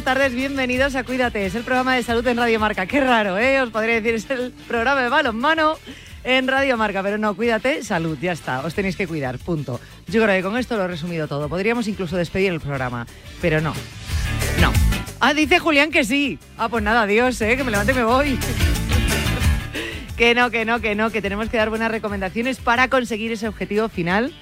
[0.00, 1.44] Buenas tardes, bienvenidos a Cuídate.
[1.44, 2.86] Es el programa de salud en Radio Marca.
[2.86, 3.60] Qué raro, ¿eh?
[3.60, 5.76] Os podría decir, es el programa de balonmano
[6.24, 8.60] en Radio Marca, pero no, cuídate, salud, ya está.
[8.60, 9.78] Os tenéis que cuidar, punto.
[10.06, 11.50] Yo creo que con esto lo he resumido todo.
[11.50, 13.06] Podríamos incluso despedir el programa,
[13.42, 13.74] pero no.
[14.58, 14.72] No.
[15.20, 16.38] Ah, dice Julián que sí.
[16.56, 17.58] Ah, pues nada, adiós, ¿eh?
[17.58, 18.38] Que me levante y me voy.
[20.16, 23.48] que no, que no, que no, que tenemos que dar buenas recomendaciones para conseguir ese
[23.48, 24.32] objetivo final,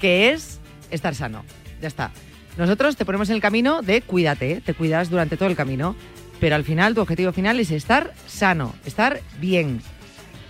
[0.00, 0.58] que es
[0.90, 1.44] estar sano.
[1.80, 2.10] Ya está.
[2.56, 4.62] Nosotros te ponemos en el camino de cuídate, ¿eh?
[4.64, 5.94] te cuidas durante todo el camino,
[6.40, 9.80] pero al final tu objetivo final es estar sano, estar bien.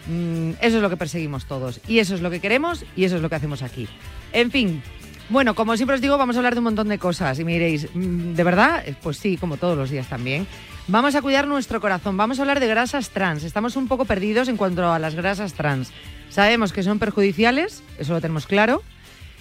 [0.06, 3.16] Mm, eso es lo que perseguimos todos y eso es lo que queremos y eso
[3.16, 3.88] es lo que hacemos aquí.
[4.32, 4.82] En fin,
[5.28, 7.54] bueno, como siempre os digo, vamos a hablar de un montón de cosas y me
[7.54, 8.84] diréis, mm, ¿de verdad?
[8.86, 10.46] Eh, Pues sí, como todos los días también.
[10.88, 13.42] Vamos a cuidar nuestro corazón, vamos a hablar de grasas trans.
[13.42, 15.90] Estamos un poco perdidos en cuanto a las grasas trans.
[16.30, 18.84] Sabemos que son perjudiciales, eso lo tenemos claro.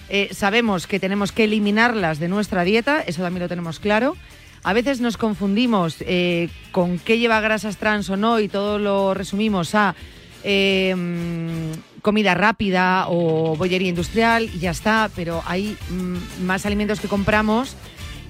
[0.09, 4.15] Eh, sabemos que tenemos que eliminarlas de nuestra dieta, eso también lo tenemos claro.
[4.63, 9.13] A veces nos confundimos eh, con qué lleva grasas trans o no y todo lo
[9.13, 9.95] resumimos a
[10.43, 17.07] mm, comida rápida o bollería industrial y ya está, pero hay mm, más alimentos que
[17.07, 17.75] compramos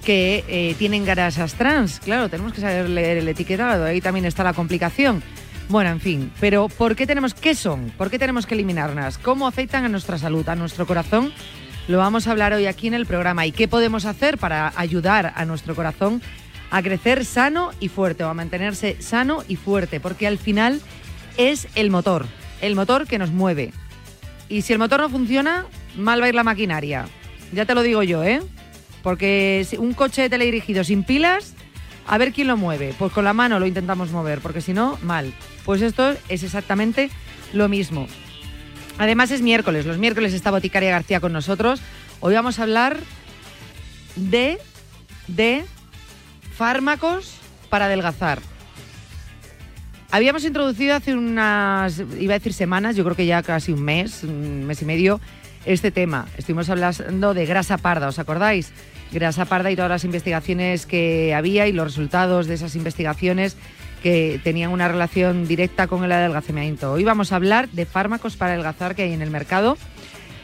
[0.06, 2.00] que eh, tienen grasas trans.
[2.00, 5.22] Claro, tenemos que saber leer el etiquetado, ahí también está la complicación.
[5.68, 7.92] Bueno, en fin, pero ¿por qué tenemos, qué son?
[7.98, 9.18] ¿Por qué tenemos que eliminarlas?
[9.18, 11.32] ¿Cómo afectan a nuestra salud, a nuestro corazón?
[11.88, 13.46] Lo vamos a hablar hoy aquí en el programa.
[13.46, 16.20] ¿Y qué podemos hacer para ayudar a nuestro corazón
[16.70, 20.00] a crecer sano y fuerte o a mantenerse sano y fuerte?
[20.00, 20.80] Porque al final
[21.36, 22.26] es el motor,
[22.60, 23.72] el motor que nos mueve.
[24.48, 25.66] Y si el motor no funciona,
[25.96, 27.06] mal va a ir la maquinaria.
[27.52, 28.42] Ya te lo digo yo, ¿eh?
[29.04, 31.54] Porque un coche teledirigido sin pilas,
[32.08, 32.94] a ver quién lo mueve.
[32.98, 35.32] Pues con la mano lo intentamos mover, porque si no, mal.
[35.64, 37.10] Pues esto es exactamente
[37.52, 38.08] lo mismo.
[38.98, 41.80] Además es miércoles, los miércoles está Boticaria García con nosotros.
[42.20, 42.96] Hoy vamos a hablar
[44.16, 44.58] de,
[45.28, 45.64] de
[46.56, 47.34] fármacos
[47.68, 48.40] para adelgazar.
[50.10, 54.22] Habíamos introducido hace unas, iba a decir semanas, yo creo que ya casi un mes,
[54.24, 55.20] un mes y medio,
[55.66, 56.26] este tema.
[56.38, 58.72] Estuvimos hablando de grasa parda, ¿os acordáis?
[59.12, 63.56] Grasa parda y todas las investigaciones que había y los resultados de esas investigaciones
[64.06, 66.92] que tenían una relación directa con el adelgazamiento.
[66.92, 69.76] Hoy vamos a hablar de fármacos para adelgazar que hay en el mercado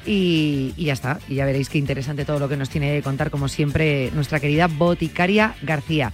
[0.04, 1.20] y, y ya está.
[1.28, 4.40] Y ya veréis qué interesante todo lo que nos tiene que contar, como siempre, nuestra
[4.40, 6.12] querida boticaria García.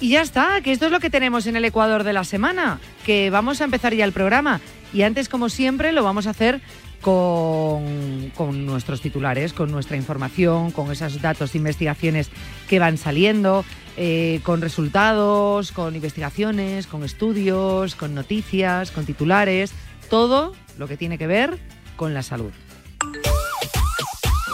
[0.00, 2.80] Y ya está, que esto es lo que tenemos en el Ecuador de la semana,
[3.06, 4.60] que vamos a empezar ya el programa.
[4.92, 6.60] Y antes, como siempre, lo vamos a hacer
[7.00, 12.30] con, con, nuestros titulares, con nuestra información, con esos datos de investigaciones
[12.68, 13.64] que van saliendo,
[13.96, 19.72] eh, con resultados, con investigaciones, con estudios, con noticias, con titulares,
[20.08, 21.58] todo lo que tiene que ver
[21.96, 22.52] con la salud.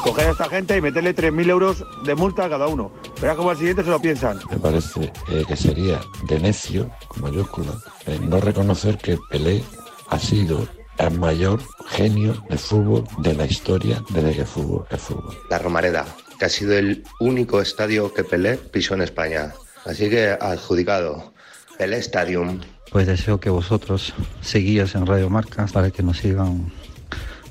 [0.02, 2.92] Coger a esta gente y meterle 3.000 euros de multa a cada uno.
[3.20, 4.38] Verás como al siguiente se lo piensan.
[4.50, 7.72] Me parece eh, que sería de necio, con mayúscula,
[8.06, 9.64] eh, no reconocer que Pelé
[10.10, 10.69] ha sido
[10.99, 15.37] el mayor genio de fútbol de la historia desde que el fútbol es fútbol.
[15.50, 16.05] La Romareda,
[16.38, 19.52] que ha sido el único estadio que Pelé pisó en España.
[19.85, 21.32] Así que adjudicado.
[21.79, 22.61] Pelé Stadium.
[22.91, 26.73] Pues deseo que vosotros seguíos en Radio Marca para que nos sigan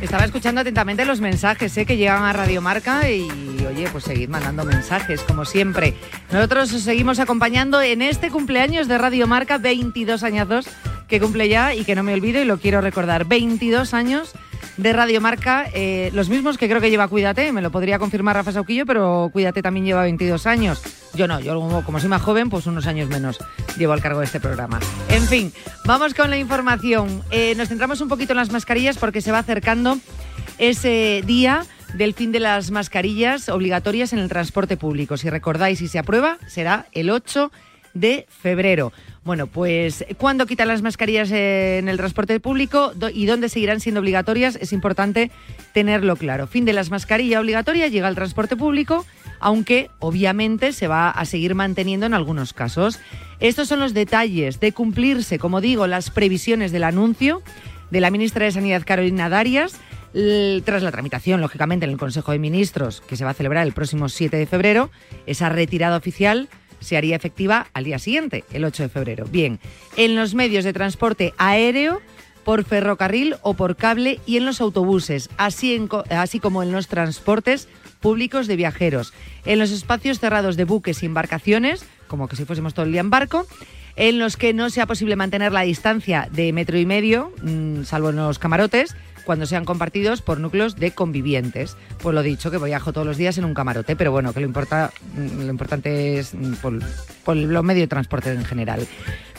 [0.00, 1.84] Estaba escuchando atentamente los mensajes ¿eh?
[1.84, 3.28] que llegan a Radio Marca y,
[3.68, 5.94] oye, pues seguid mandando mensajes, como siempre.
[6.32, 10.66] Nosotros os seguimos acompañando en este cumpleaños de Radio Marca, 22 añazos
[11.10, 13.26] que cumple ya y que no me olvido y lo quiero recordar.
[13.26, 14.32] 22 años
[14.76, 18.36] de Radio Marca, eh, los mismos que creo que lleva Cuídate, me lo podría confirmar
[18.36, 20.80] Rafa Sauquillo, pero Cuídate también lleva 22 años.
[21.14, 23.38] Yo no, yo como, soy más joven, pues unos años menos
[23.76, 24.78] llevo al cargo de este programa.
[25.08, 25.52] En fin,
[25.84, 27.22] vamos con la información.
[27.30, 29.98] Eh, nos centramos un poquito en las mascarillas porque se va acercando
[30.58, 35.16] ese día del fin de las mascarillas obligatorias en el transporte público.
[35.16, 37.50] Si recordáis y se aprueba, será el 8
[37.94, 38.92] de febrero.
[39.22, 44.56] Bueno, pues ¿cuándo quitan las mascarillas en el transporte público y dónde seguirán siendo obligatorias?
[44.56, 45.30] Es importante
[45.74, 46.46] tenerlo claro.
[46.46, 49.04] Fin de las mascarillas obligatorias, llega al transporte público,
[49.38, 52.98] aunque obviamente se va a seguir manteniendo en algunos casos.
[53.40, 57.42] Estos son los detalles de cumplirse, como digo, las previsiones del anuncio
[57.90, 59.78] de la ministra de Sanidad Carolina Darias
[60.64, 63.72] tras la tramitación, lógicamente, en el Consejo de Ministros, que se va a celebrar el
[63.72, 64.90] próximo 7 de febrero,
[65.26, 66.48] esa retirada oficial
[66.80, 69.26] se haría efectiva al día siguiente, el 8 de febrero.
[69.30, 69.60] Bien,
[69.96, 72.00] en los medios de transporte aéreo,
[72.44, 77.68] por ferrocarril o por cable y en los autobuses, así, así como en los transportes
[78.00, 79.12] públicos de viajeros,
[79.44, 83.02] en los espacios cerrados de buques y embarcaciones, como que si fuésemos todo el día
[83.02, 83.46] en barco,
[83.96, 88.10] en los que no sea posible mantener la distancia de metro y medio, mm, salvo
[88.10, 88.96] en los camarotes,
[89.30, 91.76] cuando sean compartidos por núcleos de convivientes.
[92.02, 94.48] Pues lo dicho, que viajo todos los días en un camarote, pero bueno, que lo,
[94.48, 98.88] mm, importante es mm, por, los medios de transporte en general.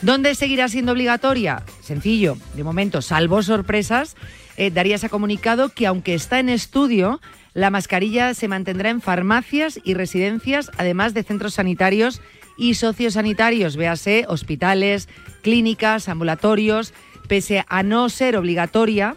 [0.00, 1.62] ¿Dónde seguirá siendo obligatoria?
[1.82, 4.16] Sencillo, de momento, salvo sorpresas,
[4.56, 7.20] eh, Darías ha comunicado que aunque está en estudio,
[7.52, 12.22] la mascarilla se mantendrá en farmacias y residencias, además de centros sanitarios
[12.56, 15.10] y sociosanitarios, véase hospitales,
[15.42, 16.94] clínicas, ambulatorios,
[17.28, 19.16] pese a no ser obligatoria,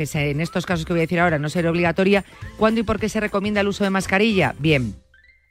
[0.00, 2.24] pese en estos casos que voy a decir ahora no ser obligatoria,
[2.56, 4.54] ¿cuándo y por qué se recomienda el uso de mascarilla?
[4.58, 4.94] Bien,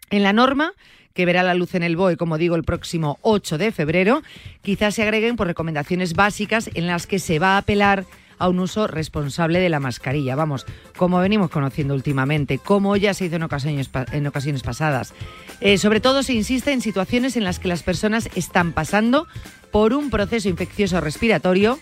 [0.09, 0.73] en la norma
[1.13, 4.23] que verá la luz en el BOE, como digo, el próximo 8 de febrero,
[4.63, 8.05] quizás se agreguen por recomendaciones básicas en las que se va a apelar
[8.39, 10.35] a un uso responsable de la mascarilla.
[10.35, 10.65] Vamos,
[10.97, 15.13] como venimos conociendo últimamente, como ya se hizo en ocasiones, en ocasiones pasadas.
[15.61, 19.27] Eh, sobre todo se insiste en situaciones en las que las personas están pasando
[19.69, 21.77] por un proceso infeccioso respiratorio.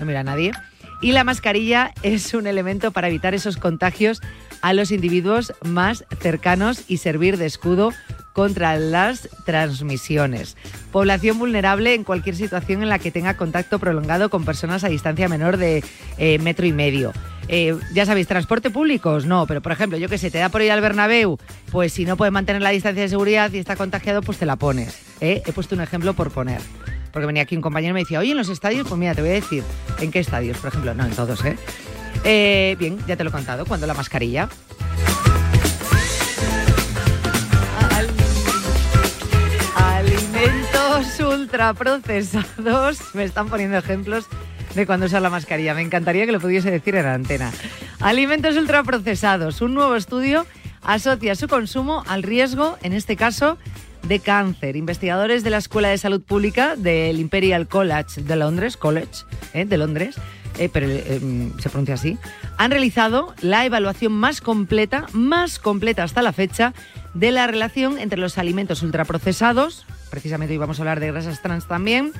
[0.00, 0.50] No mira a nadie
[1.00, 4.22] y la mascarilla es un elemento para evitar esos contagios
[4.62, 7.92] a los individuos más cercanos y servir de escudo
[8.32, 10.56] contra las transmisiones.
[10.92, 15.28] Población vulnerable en cualquier situación en la que tenga contacto prolongado con personas a distancia
[15.28, 15.82] menor de
[16.18, 17.12] eh, metro y medio.
[17.48, 20.62] Eh, ya sabéis, transporte públicos, no, pero por ejemplo, yo que sé, te da por
[20.62, 21.38] ir al Bernabéu,
[21.70, 24.56] pues si no puedes mantener la distancia de seguridad y está contagiado, pues te la
[24.56, 24.98] pones.
[25.20, 25.42] ¿eh?
[25.46, 26.60] He puesto un ejemplo por poner
[27.16, 29.22] porque venía aquí un compañero y me decía, oye, en los estadios, pues mira, te
[29.22, 29.64] voy a decir,
[30.00, 30.58] ¿en qué estadios?
[30.58, 31.56] Por ejemplo, no, en todos, ¿eh?
[32.24, 34.50] eh bien, ya te lo he contado, cuando la mascarilla.
[39.74, 43.14] alimentos ultraprocesados.
[43.14, 44.26] Me están poniendo ejemplos
[44.74, 45.72] de cuando usa la mascarilla.
[45.72, 47.50] Me encantaría que lo pudiese decir en la antena.
[47.98, 49.62] Alimentos ultraprocesados.
[49.62, 50.44] Un nuevo estudio
[50.82, 53.56] asocia su consumo al riesgo, en este caso,
[54.08, 54.76] de cáncer.
[54.76, 59.64] Investigadores de la Escuela de Salud Pública del Imperial College de Londres, College ¿eh?
[59.64, 60.16] de Londres,
[60.58, 62.16] eh, pero eh, mm, se pronuncia así,
[62.56, 66.72] han realizado la evaluación más completa, más completa hasta la fecha,
[67.14, 71.66] de la relación entre los alimentos ultraprocesados, precisamente hoy vamos a hablar de grasas trans
[71.66, 72.12] también,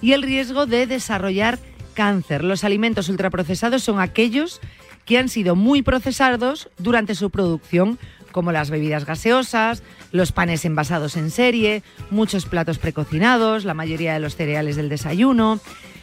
[0.00, 1.58] y el riesgo de desarrollar
[1.94, 2.44] cáncer.
[2.44, 4.60] Los alimentos ultraprocesados son aquellos
[5.04, 7.98] que han sido muy procesados durante su producción,
[8.32, 9.82] como las bebidas gaseosas,
[10.14, 15.58] los panes envasados en serie, muchos platos precocinados, la mayoría de los cereales del desayuno.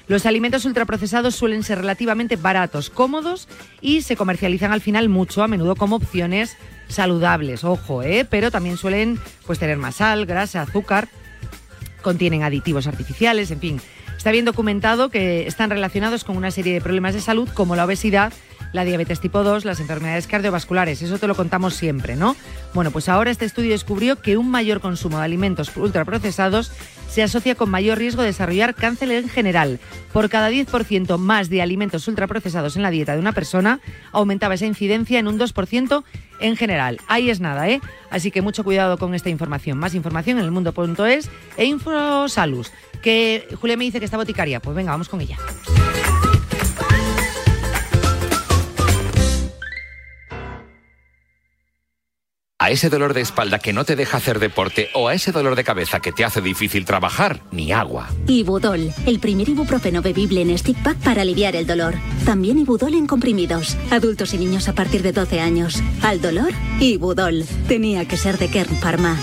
[0.08, 3.48] Los alimentos ultraprocesados suelen ser relativamente baratos, cómodos
[3.80, 6.58] y se comercializan al final mucho, a menudo como opciones
[6.90, 8.28] saludables, ojo, ¿eh?
[8.30, 11.08] pero también suelen pues, tener más sal, grasa, azúcar,
[12.02, 13.82] contienen aditivos artificiales, en fin.
[14.18, 17.86] Está bien documentado que están relacionados con una serie de problemas de salud como la
[17.86, 18.34] obesidad
[18.74, 21.02] la diabetes tipo 2, las enfermedades cardiovasculares.
[21.02, 22.36] Eso te lo contamos siempre, ¿no?
[22.74, 26.72] Bueno, pues ahora este estudio descubrió que un mayor consumo de alimentos ultraprocesados
[27.10, 29.80] se asocia con mayor riesgo de desarrollar cáncer en general.
[30.14, 33.82] Por cada 10% más de alimentos ultraprocesados en la dieta de una persona,
[34.14, 36.04] aumentaba esa incidencia en un 2%
[36.40, 37.00] en general.
[37.08, 37.82] Ahí es nada, ¿eh?
[38.10, 39.78] Así que mucho cuidado con esta información.
[39.78, 42.72] Más información en el mundo.es e Infosalus.
[43.02, 44.62] Que Julia me dice que está boticaria.
[44.62, 45.38] Pues venga, vamos con ella.
[52.62, 55.56] A ese dolor de espalda que no te deja hacer deporte o a ese dolor
[55.56, 58.08] de cabeza que te hace difícil trabajar, ni agua.
[58.28, 61.96] Ibudol, el primer ibuprofeno bebible en stick pack para aliviar el dolor.
[62.24, 63.76] También Ibudol en comprimidos.
[63.90, 65.82] Adultos y niños a partir de 12 años.
[66.04, 67.46] Al dolor, Ibudol.
[67.68, 69.18] Tenía que ser de Kern Pharma.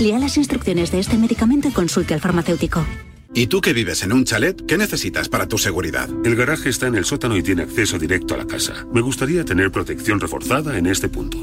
[0.00, 2.86] Lea las instrucciones de este medicamento y consulte al farmacéutico.
[3.34, 6.08] ¿Y tú que vives en un chalet, qué necesitas para tu seguridad?
[6.24, 8.86] El garaje está en el sótano y tiene acceso directo a la casa.
[8.92, 11.42] Me gustaría tener protección reforzada en este punto.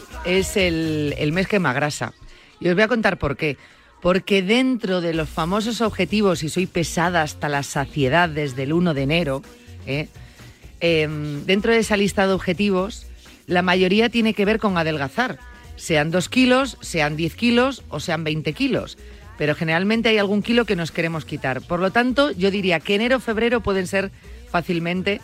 [0.37, 2.13] es el, mes que más grasa.
[2.59, 3.57] Y os voy a contar por qué.
[4.01, 8.93] Porque dentro de los famosos objetivos, y soy pesada hasta la saciedad desde el 1
[8.93, 9.41] de enero,
[9.85, 10.07] ¿eh?
[10.79, 13.05] em, dentro de esa lista de objetivos,
[13.45, 15.39] la mayoría tiene que ver con adelgazar.
[15.75, 18.97] Sean 2 kilos, sean 10 kilos o sean 20 kilos.
[19.37, 21.61] Pero generalmente hay algún kilo que nos queremos quitar.
[21.61, 24.11] Por lo tanto, yo diría que enero, febrero pueden ser
[24.49, 25.21] fácilmente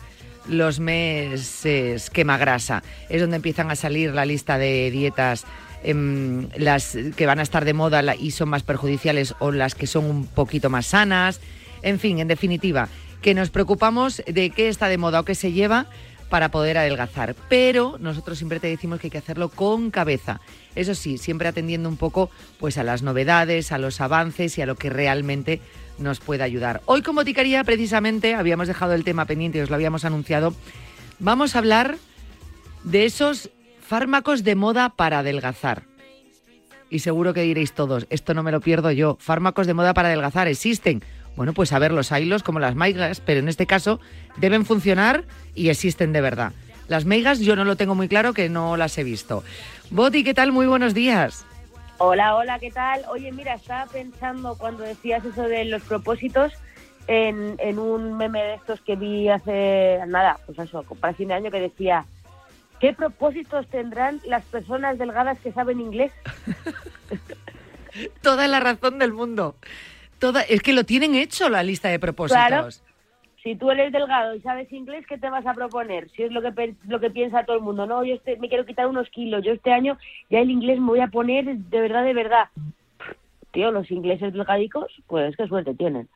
[0.48, 2.82] los meses quema grasa.
[3.08, 5.44] Es donde empiezan a salir la lista de dietas
[5.82, 9.86] em, las que van a estar de moda y son más perjudiciales o las que
[9.86, 11.40] son un poquito más sanas.
[11.82, 12.88] En fin, en definitiva,
[13.22, 15.86] que nos preocupamos de qué está de moda o qué se lleva
[16.28, 17.34] para poder adelgazar.
[17.48, 20.40] Pero nosotros siempre te decimos que hay que hacerlo con cabeza.
[20.74, 24.66] Eso sí, siempre atendiendo un poco pues a las novedades, a los avances y a
[24.66, 25.60] lo que realmente
[25.98, 26.80] nos puede ayudar.
[26.86, 30.54] Hoy como boticaría, precisamente, habíamos dejado el tema pendiente, os lo habíamos anunciado,
[31.18, 31.96] vamos a hablar
[32.84, 33.50] de esos
[33.80, 35.82] fármacos de moda para adelgazar.
[36.90, 40.08] Y seguro que diréis todos, esto no me lo pierdo yo, fármacos de moda para
[40.08, 41.02] adelgazar existen.
[41.36, 44.00] Bueno, pues a ver, los hilos como las maigas, pero en este caso
[44.36, 45.24] deben funcionar
[45.54, 46.52] y existen de verdad.
[46.88, 49.44] Las meigas yo no lo tengo muy claro que no las he visto.
[49.90, 50.52] Boti, ¿qué tal?
[50.52, 51.44] Muy buenos días.
[52.00, 53.02] Hola, hola, ¿qué tal?
[53.10, 56.52] Oye, mira, estaba pensando cuando decías eso de los propósitos
[57.08, 61.34] en, en un meme de estos que vi hace nada, pues eso, para fin de
[61.34, 62.04] año que decía,
[62.78, 66.12] ¿qué propósitos tendrán las personas delgadas que saben inglés?
[68.22, 69.56] Toda la razón del mundo.
[70.20, 72.80] Toda, es que lo tienen hecho la lista de propósitos
[73.42, 76.08] si tú eres delgado y sabes inglés, ¿qué te vas a proponer?
[76.10, 78.66] Si es lo que lo que piensa todo el mundo, no, yo este, me quiero
[78.66, 79.96] quitar unos kilos, yo este año
[80.28, 82.48] ya el inglés me voy a poner de verdad, de verdad.
[83.52, 86.08] Tío, los ingleses delgadicos, pues qué suerte tienen.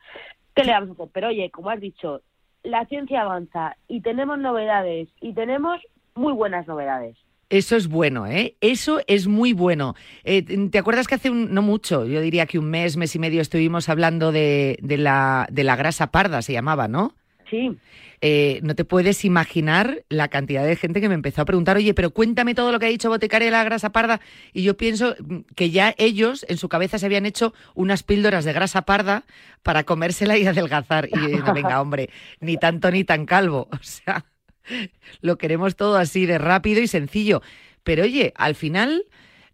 [0.55, 1.09] ¿Qué le vamos a hacer?
[1.12, 2.23] Pero oye, como has dicho,
[2.62, 5.81] la ciencia avanza y tenemos novedades y tenemos
[6.14, 7.17] muy buenas novedades.
[7.53, 8.57] Eso es bueno, ¿eh?
[8.63, 9.95] Eso es muy bueno.
[10.25, 13.19] Eh, ¿Te acuerdas que hace un, no mucho, yo diría que un mes, mes y
[13.19, 17.15] medio estuvimos hablando de, de, la, de la grasa parda, se llamaba, ¿no?
[17.51, 17.77] Sí.
[18.23, 21.93] Eh, no te puedes imaginar la cantidad de gente que me empezó a preguntar, oye,
[21.93, 24.23] pero cuéntame todo lo que ha dicho Botecaria de la grasa parda.
[24.55, 25.15] Y yo pienso
[25.55, 29.25] que ya ellos en su cabeza se habían hecho unas píldoras de grasa parda
[29.63, 31.11] para comérsela y adelgazar.
[31.11, 32.09] Y venga, hombre,
[32.41, 33.69] ni tanto ni tan calvo.
[33.83, 34.25] O sea,
[35.21, 37.42] lo queremos todo así de rápido y sencillo.
[37.83, 39.04] Pero oye, al final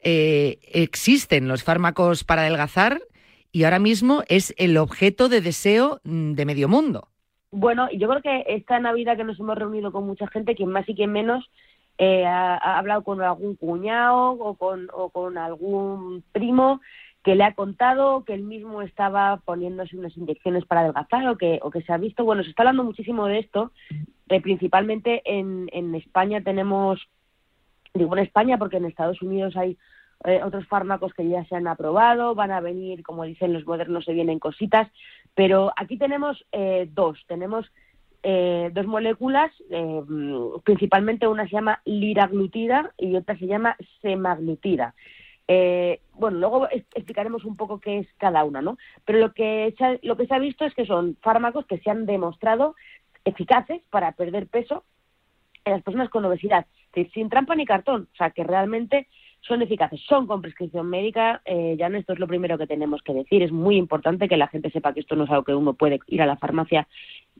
[0.00, 3.00] eh, existen los fármacos para adelgazar
[3.52, 7.08] y ahora mismo es el objeto de deseo mm, de medio mundo.
[7.50, 10.86] Bueno, yo creo que esta Navidad que nos hemos reunido con mucha gente, quien más
[10.88, 11.50] y quien menos,
[11.96, 16.80] eh, ha, hablado con algún cuñado o con, o con algún primo
[17.22, 21.58] que le ha contado que él mismo estaba poniéndose unas inyecciones para adelgazar o que,
[21.62, 22.24] o que se ha visto.
[22.24, 23.72] Bueno, se está hablando muchísimo de esto.
[24.28, 27.00] Eh, principalmente en, en España tenemos,
[27.94, 29.76] digo en España porque en Estados Unidos hay
[30.24, 34.04] eh, otros fármacos que ya se han aprobado, van a venir, como dicen los modernos,
[34.04, 34.88] se vienen cositas,
[35.34, 37.24] pero aquí tenemos eh, dos.
[37.28, 37.70] Tenemos
[38.22, 40.02] eh, dos moléculas, eh,
[40.64, 44.94] principalmente una se llama liraglutida y otra se llama semaglutida.
[46.18, 48.76] Bueno, luego explicaremos un poco qué es cada una, ¿no?
[49.04, 51.78] Pero lo que, se ha, lo que se ha visto es que son fármacos que
[51.78, 52.74] se han demostrado
[53.24, 54.84] eficaces para perder peso
[55.64, 56.66] en las personas con obesidad,
[57.12, 59.06] sin trampa ni cartón, o sea, que realmente
[59.40, 63.14] son eficaces, son con prescripción médica, eh, ya esto es lo primero que tenemos que
[63.14, 65.74] decir, es muy importante que la gente sepa que esto no es algo que uno
[65.74, 66.88] puede ir a la farmacia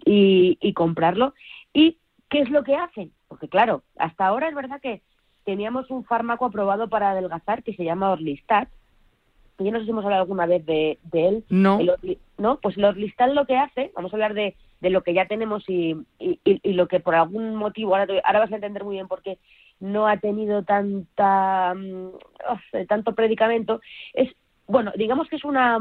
[0.04, 1.35] y, y comprarlo.
[1.73, 3.12] ¿Y qué es lo que hacen?
[3.26, 5.02] Porque claro, hasta ahora es verdad que
[5.49, 8.69] teníamos un fármaco aprobado para adelgazar que se llama Orlistat.
[9.59, 11.45] Yo no sé si hemos hablado alguna vez de, de él.
[11.49, 11.81] No.
[11.81, 15.00] El Orli- no, pues el Orlistat lo que hace, vamos a hablar de, de lo
[15.02, 18.40] que ya tenemos y, y, y- y lo que por algún motivo, ahora, te- ahora
[18.40, 19.38] vas a entender muy bien por qué
[19.81, 23.81] no ha tenido tanta mm, uf, tanto predicamento,
[24.12, 24.28] es,
[24.67, 25.78] bueno, digamos que es una...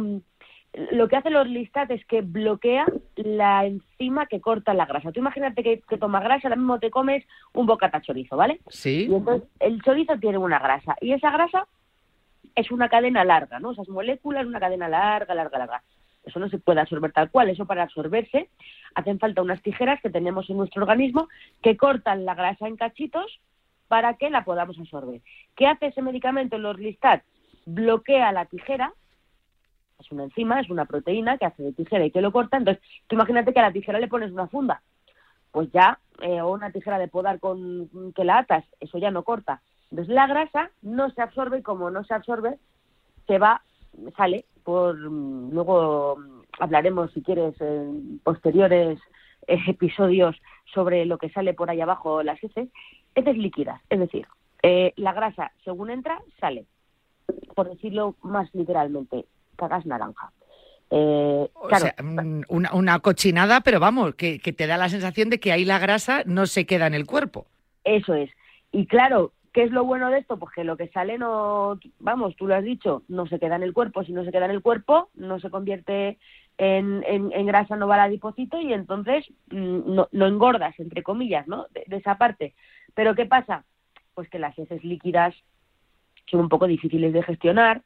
[0.92, 5.12] Lo que hace el Orlistat es que bloquea la enzima que corta la grasa.
[5.12, 8.60] Tú imagínate que, que toma grasa, ahora mismo te comes un bocata chorizo, ¿vale?
[8.68, 9.08] Sí.
[9.10, 11.68] Y entonces el chorizo tiene una grasa y esa grasa
[12.56, 13.72] es una cadena larga, ¿no?
[13.72, 15.84] Esas moléculas, una cadena larga, larga, larga.
[16.26, 18.50] Eso no se puede absorber tal cual, eso para absorberse
[18.96, 21.30] hacen falta unas tijeras que tenemos en nuestro organismo
[21.62, 23.40] que cortan la grasa en cachitos
[23.88, 25.22] para que la podamos absorber.
[25.56, 27.24] ¿Qué hace ese medicamento, el Orlistat?
[27.66, 28.94] Bloquea la tijera,
[30.00, 32.84] es una enzima, es una proteína que hace de tijera y que lo corta, entonces
[33.08, 34.82] tú imagínate que a la tijera le pones una funda,
[35.52, 39.24] pues ya, eh, o una tijera de podar con que la atas, eso ya no
[39.24, 39.62] corta.
[39.92, 42.58] Entonces la grasa no se absorbe y como no se absorbe,
[43.26, 43.62] se va,
[44.16, 46.18] sale por, mm, luego
[46.60, 49.00] hablaremos si quieres en posteriores
[49.48, 50.36] eh, episodios
[50.74, 52.70] sobre lo que sale por ahí abajo, las heces,
[53.16, 54.28] heces líquidas, es decir,
[54.64, 56.66] eh, la grasa según entra, sale,
[57.56, 59.26] por decirlo más literalmente,
[59.58, 60.32] cagas naranja.
[60.90, 64.88] Eh, O claro, sea, mm, una, una cochinada, pero vamos, que, que te da la
[64.90, 67.46] sensación de que ahí la grasa no se queda en el cuerpo.
[67.84, 68.30] Eso es.
[68.72, 70.38] Y claro, ¿qué es lo bueno de esto?
[70.38, 73.64] Pues que lo que sale no, vamos, tú lo has dicho, no se queda en
[73.64, 74.04] el cuerpo.
[74.06, 76.18] Si no se queda en el cuerpo, no se convierte
[76.58, 81.04] en, en- en grasa, no va al adipocito y entonces mm, no, no engordas, entre
[81.04, 81.68] comillas, ¿no?
[81.74, 82.54] De, de esa parte.
[82.96, 83.66] Pero ¿qué pasa?
[84.14, 85.36] Pues que las heces líquidas
[86.32, 87.84] son un poco difíciles de gestionar.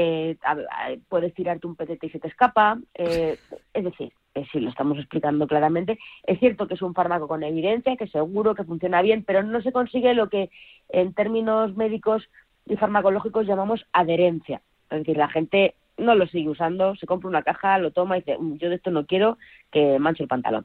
[0.00, 2.78] Eh, a- a- puedes tirarte un petete y se te escapa.
[2.94, 3.36] eh,
[3.74, 7.42] es decir, eh, si lo estamos explicando claramente, es cierto que es un fármaco con
[7.42, 10.50] evidencia, que seguro que funciona bien, pero no se consigue lo que
[10.88, 12.28] en términos médicos
[12.66, 14.60] y farmacológicos llamamos adherencia.
[14.90, 18.20] Es decir, la gente no lo sigue usando, se compra una caja, lo toma y
[18.20, 19.36] dice, "Mm, yo de esto no quiero
[19.72, 20.64] que manche el pantalón.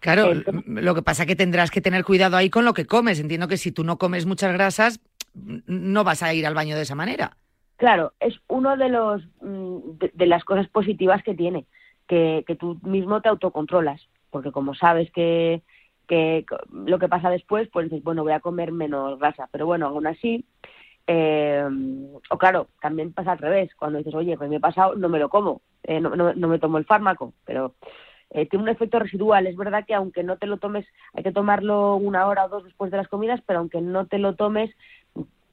[0.00, 2.86] Claro, Entonces- lo que pasa es que tendrás que tener cuidado ahí con lo que
[2.86, 3.18] comes.
[3.18, 5.00] Entiendo que si tú no comes muchas grasas,
[5.66, 7.36] no vas a ir al baño de esa manera.
[7.78, 11.64] Claro, es uno de los mm, de, las cosas positivas que tiene,
[12.08, 15.62] que, que tú mismo te autocontrolas, porque como sabes que,
[16.08, 19.86] que lo que pasa después, pues dices, bueno, voy a comer menos grasa, pero bueno,
[19.86, 20.44] aún así,
[21.06, 21.64] eh,
[22.28, 25.20] o claro, también pasa al revés, cuando dices, oye, pues me he pasado, no me
[25.20, 27.76] lo como, eh, no, no, no me tomo el fármaco, pero
[28.30, 29.46] eh, tiene un efecto residual.
[29.46, 32.64] Es verdad que aunque no te lo tomes, hay que tomarlo una hora o dos
[32.64, 34.70] después de las comidas, pero aunque no te lo tomes,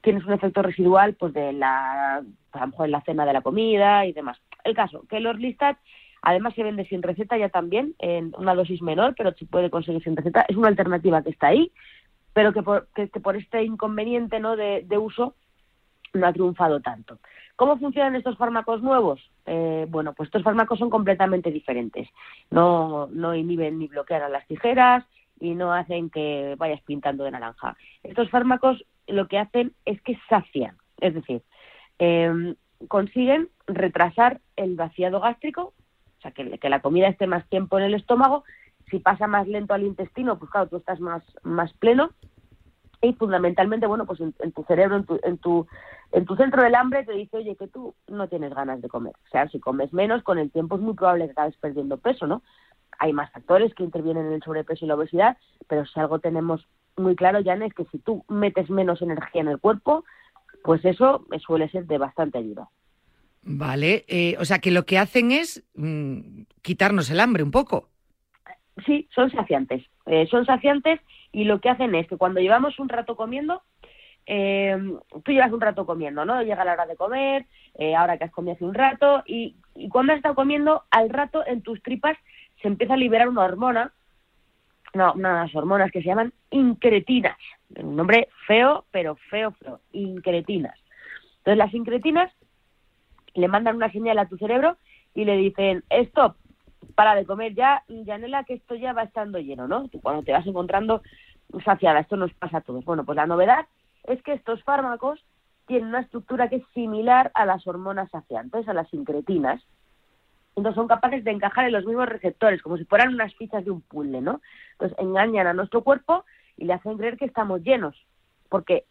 [0.06, 4.06] tienes un efecto residual pues de la, a lo en la cena de la comida
[4.06, 4.40] y demás.
[4.62, 5.78] El caso, que el Orlistat
[6.22, 10.04] además se vende sin receta ya también, en una dosis menor, pero se puede conseguir
[10.04, 10.46] sin receta.
[10.48, 11.72] Es una alternativa que está ahí,
[12.32, 14.54] pero que por, que por este inconveniente ¿no?
[14.54, 15.34] de, de uso
[16.14, 17.18] no ha triunfado tanto.
[17.56, 19.20] ¿Cómo funcionan estos fármacos nuevos?
[19.44, 22.08] Eh, bueno, pues estos fármacos son completamente diferentes.
[22.52, 25.04] No, no inhiben ni bloquean a las tijeras
[25.40, 27.76] y no hacen que vayas pintando de naranja.
[28.04, 31.42] Estos fármacos lo que hacen es que sacian, es decir,
[31.98, 32.54] eh,
[32.88, 35.72] consiguen retrasar el vaciado gástrico,
[36.18, 38.44] o sea, que, la comida esté más tiempo en el estómago.
[38.90, 42.10] Si pasa más lento al intestino, pues claro, tú estás más, más pleno
[43.02, 45.66] y fundamentalmente, bueno, pues en, en tu cerebro, en tu, en, tu,
[46.12, 49.14] en tu centro del hambre te dice, oye, que tú no tienes ganas de comer.
[49.26, 52.26] O sea, si comes menos, con el tiempo es muy probable que acabes perdiendo peso,
[52.26, 52.42] ¿no?
[52.98, 55.36] Hay más factores que intervienen en el sobrepeso y la obesidad,
[55.68, 59.48] pero si algo tenemos muy claro, Jan, es que si tú metes menos energía en
[59.48, 60.04] el cuerpo,
[60.64, 62.68] pues eso suele ser de bastante ayuda.
[63.42, 67.88] Vale, eh, o sea que lo que hacen es mm, quitarnos el hambre un poco.
[68.84, 69.84] Sí, son saciantes.
[70.06, 71.00] Eh, son saciantes
[71.32, 73.62] y lo que hacen es que cuando llevamos un rato comiendo,
[74.26, 74.76] eh,
[75.24, 76.42] tú llevas un rato comiendo, ¿no?
[76.42, 77.46] Llega la hora de comer,
[77.78, 81.10] eh, ahora que has comido hace un rato, y, y cuando has estado comiendo, al
[81.10, 82.16] rato en tus tripas
[82.60, 83.92] se empieza a liberar una hormona,
[84.94, 87.36] no, unas hormonas que se llaman incretinas.
[87.76, 89.80] Un nombre feo, pero feo, feo.
[89.92, 90.78] Incretinas.
[91.38, 92.32] Entonces las incretinas
[93.34, 94.76] le mandan una señal a tu cerebro
[95.14, 96.36] y le dicen, stop,
[96.94, 99.88] para de comer ya, Yanela, que esto ya va estando lleno, ¿no?
[99.88, 101.02] Tú cuando te vas encontrando
[101.64, 102.84] saciada, esto nos pasa a todos.
[102.84, 103.66] Bueno, pues la novedad
[104.04, 105.24] es que estos fármacos
[105.66, 109.62] tienen una estructura que es similar a las hormonas saciantes, a las incretinas.
[110.56, 113.70] Entonces son capaces de encajar en los mismos receptores, como si fueran unas fichas de
[113.70, 114.40] un puzzle, ¿no?
[114.72, 116.24] Entonces engañan a nuestro cuerpo
[116.56, 117.94] y le hacen creer que estamos llenos,
[118.48, 118.84] porque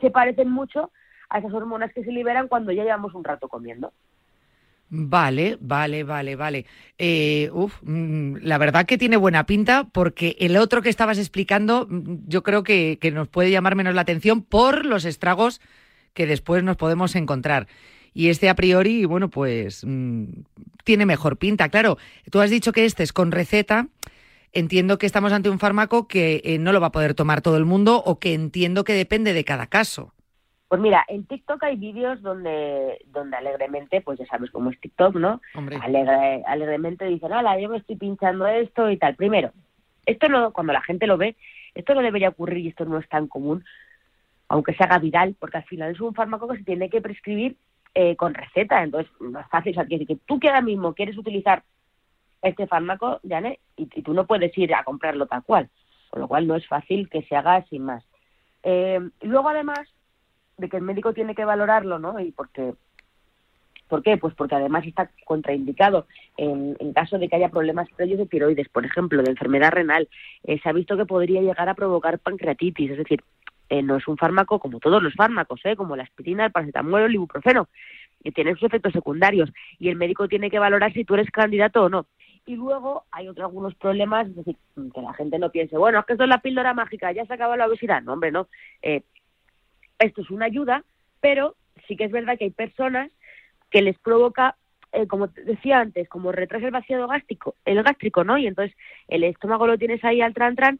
[0.00, 0.92] se parecen mucho
[1.28, 3.92] a esas hormonas que se liberan cuando ya llevamos un rato comiendo.
[4.94, 6.66] Vale, vale, vale, vale.
[6.98, 11.86] Eh, uf, mm, la verdad que tiene buena pinta porque el otro que estabas explicando
[11.88, 15.62] mm, yo creo que, nos puede llamar menos la atención por los estragos
[16.12, 17.68] que después nos podemos encontrar.
[18.12, 20.24] Y este a priori, bueno, pues mm,
[20.84, 21.68] tiene mejor pinta.
[21.68, 21.98] Claro,
[22.30, 23.88] tú has dicho que este es con receta.
[24.52, 27.56] Entiendo que estamos ante un fármaco que eh, no lo va a poder tomar todo
[27.56, 30.12] el mundo o que entiendo que depende de cada caso.
[30.68, 35.16] Pues mira, en TikTok hay vídeos donde, donde alegremente, pues ya sabes cómo es TikTok,
[35.16, 35.40] ¿no?
[35.82, 39.14] Alegre, alegremente dicen, hola, yo me estoy pinchando esto y tal.
[39.14, 39.52] Primero,
[40.06, 41.36] esto no, cuando la gente lo ve,
[41.74, 43.64] esto no debería ocurrir y esto no es tan común,
[44.48, 47.56] aunque se haga viral, porque al final es un fármaco que se tiene que prescribir
[47.94, 49.72] eh, con receta, entonces no es fácil.
[49.72, 51.62] O sea, que, tú que ahora mismo quieres utilizar
[52.42, 55.68] este fármaco, Jane, y, y, tú no puedes ir a comprarlo tal cual,
[56.10, 58.04] con lo cual no es fácil que se haga sin más.
[58.62, 59.88] Eh, luego, además,
[60.58, 62.18] de que el médico tiene que valorarlo, ¿no?
[62.20, 62.74] Y porque
[63.92, 64.16] ¿Por qué?
[64.16, 66.06] Pues porque además está contraindicado
[66.38, 70.08] en, en, caso de que haya problemas previos de tiroides, por ejemplo, de enfermedad renal.
[70.44, 73.22] Eh, se ha visto que podría llegar a provocar pancreatitis, es decir,
[73.72, 75.76] eh, no es un fármaco como todos los fármacos, ¿eh?
[75.76, 77.68] como la aspirina, el paracetamol, el ibuprofeno,
[78.22, 81.84] que tienen sus efectos secundarios y el médico tiene que valorar si tú eres candidato
[81.84, 82.04] o no.
[82.44, 86.04] Y luego hay otros algunos problemas, es decir, que la gente no piense, bueno, es
[86.04, 88.02] que esto es la píldora mágica, ya se acaba la obesidad.
[88.02, 88.46] No, hombre, no.
[88.82, 89.04] Eh,
[89.98, 90.84] esto es una ayuda,
[91.22, 91.56] pero
[91.88, 93.10] sí que es verdad que hay personas
[93.70, 94.54] que les provoca,
[94.92, 98.36] eh, como decía antes, como retrasa el vaciado gástrico, el gástrico, ¿no?
[98.36, 98.76] Y entonces
[99.08, 100.78] el estómago lo tienes ahí al tran tran,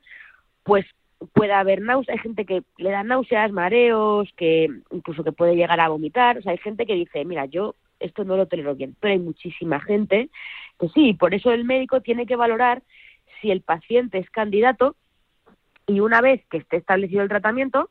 [0.62, 0.84] pues
[1.32, 5.80] puede haber náuseas, hay gente que le da náuseas, mareos, que incluso que puede llegar
[5.80, 8.96] a vomitar, o sea, hay gente que dice, mira, yo esto no lo tolero bien,
[8.98, 10.30] pero hay muchísima gente
[10.78, 12.82] que sí, por eso el médico tiene que valorar
[13.40, 14.96] si el paciente es candidato
[15.86, 17.90] y una vez que esté establecido el tratamiento,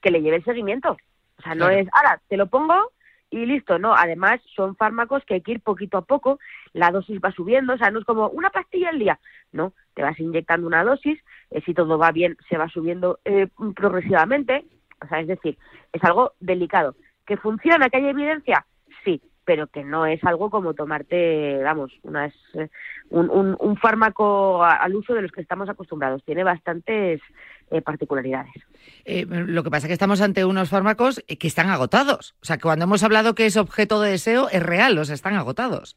[0.00, 0.96] que le lleve el seguimiento.
[1.38, 2.92] O sea, no es, ahora, te lo pongo
[3.32, 3.94] y listo, no.
[3.94, 6.38] Además, son fármacos que hay que ir poquito a poco,
[6.74, 9.18] la dosis va subiendo, o sea, no es como una pastilla al día,
[9.52, 11.18] no, te vas inyectando una dosis,
[11.50, 14.64] eh, si todo va bien, se va subiendo eh, progresivamente,
[15.02, 15.58] o sea, es decir,
[15.92, 16.94] es algo delicado.
[17.26, 18.66] ¿Que funciona, que hay evidencia?
[19.04, 22.68] Sí, pero que no es algo como tomarte, vamos, una eh,
[23.10, 26.22] un, un, un, fármaco al uso de los que estamos acostumbrados.
[26.24, 27.20] Tiene bastantes
[27.72, 28.52] eh, particularidades.
[29.06, 32.36] Eh, lo que pasa es que estamos ante unos fármacos que están agotados.
[32.42, 35.34] O sea, que cuando hemos hablado que es objeto de deseo, es real, los están
[35.34, 35.96] agotados.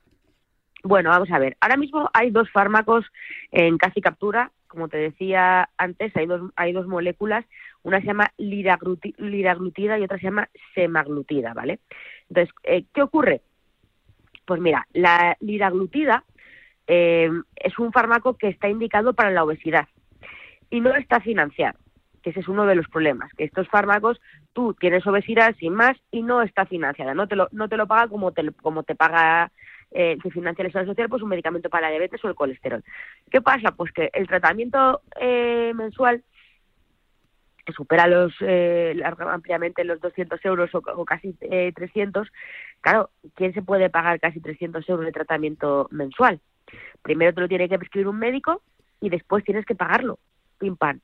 [0.83, 1.57] Bueno, vamos a ver.
[1.59, 3.05] Ahora mismo hay dos fármacos
[3.51, 4.51] en casi captura.
[4.67, 7.43] Como te decía antes, hay dos, hay dos moléculas.
[7.83, 11.79] Una se llama liraglutida y otra se llama semaglutida, ¿vale?
[12.29, 13.41] Entonces, eh, ¿qué ocurre?
[14.45, 16.23] Pues mira, la liraglutida
[16.87, 19.87] eh, es un fármaco que está indicado para la obesidad
[20.69, 21.77] y no está financiado,
[22.21, 24.19] que ese es uno de los problemas, que estos fármacos
[24.53, 27.87] tú tienes obesidad sin más y no está financiada, no te lo, no te lo
[27.87, 29.51] paga como te, como te paga
[29.91, 32.83] eh, que financia el Estado Social, pues un medicamento para la diabetes o el colesterol.
[33.29, 33.71] ¿Qué pasa?
[33.71, 36.23] Pues que el tratamiento eh, mensual
[37.65, 42.27] que supera los eh, ampliamente los 200 euros o, o casi eh, 300,
[42.79, 46.39] claro, ¿quién se puede pagar casi 300 euros de tratamiento mensual?
[47.01, 48.61] Primero te lo tiene que prescribir un médico
[49.01, 50.19] y después tienes que pagarlo,
[50.57, 50.99] pim pam.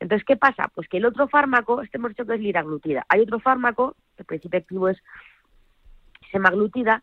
[0.00, 0.70] Entonces, ¿qué pasa?
[0.74, 4.24] Pues que el otro fármaco, este hemos dicho que es liraglutida, hay otro fármaco, el
[4.24, 4.98] principio activo es
[6.30, 7.02] semaglutida,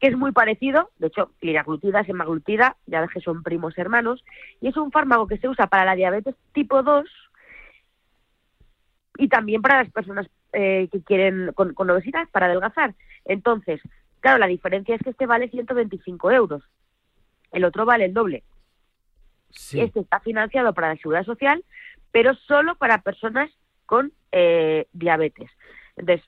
[0.00, 4.24] que es muy parecido, de hecho, liraglutida, semaglutida, ya que son primos hermanos,
[4.60, 7.08] y es un fármaco que se usa para la diabetes tipo 2,
[9.18, 12.94] y también para las personas eh, que quieren con, con, obesidad, para adelgazar.
[13.24, 13.80] Entonces,
[14.20, 16.62] claro, la diferencia es que este vale 125 euros,
[17.52, 18.42] el otro vale el doble.
[19.52, 19.80] Sí.
[19.80, 21.64] Este está financiado para la seguridad social,
[22.10, 23.50] pero solo para personas
[23.86, 25.50] con eh, diabetes.
[25.96, 26.26] Entonces,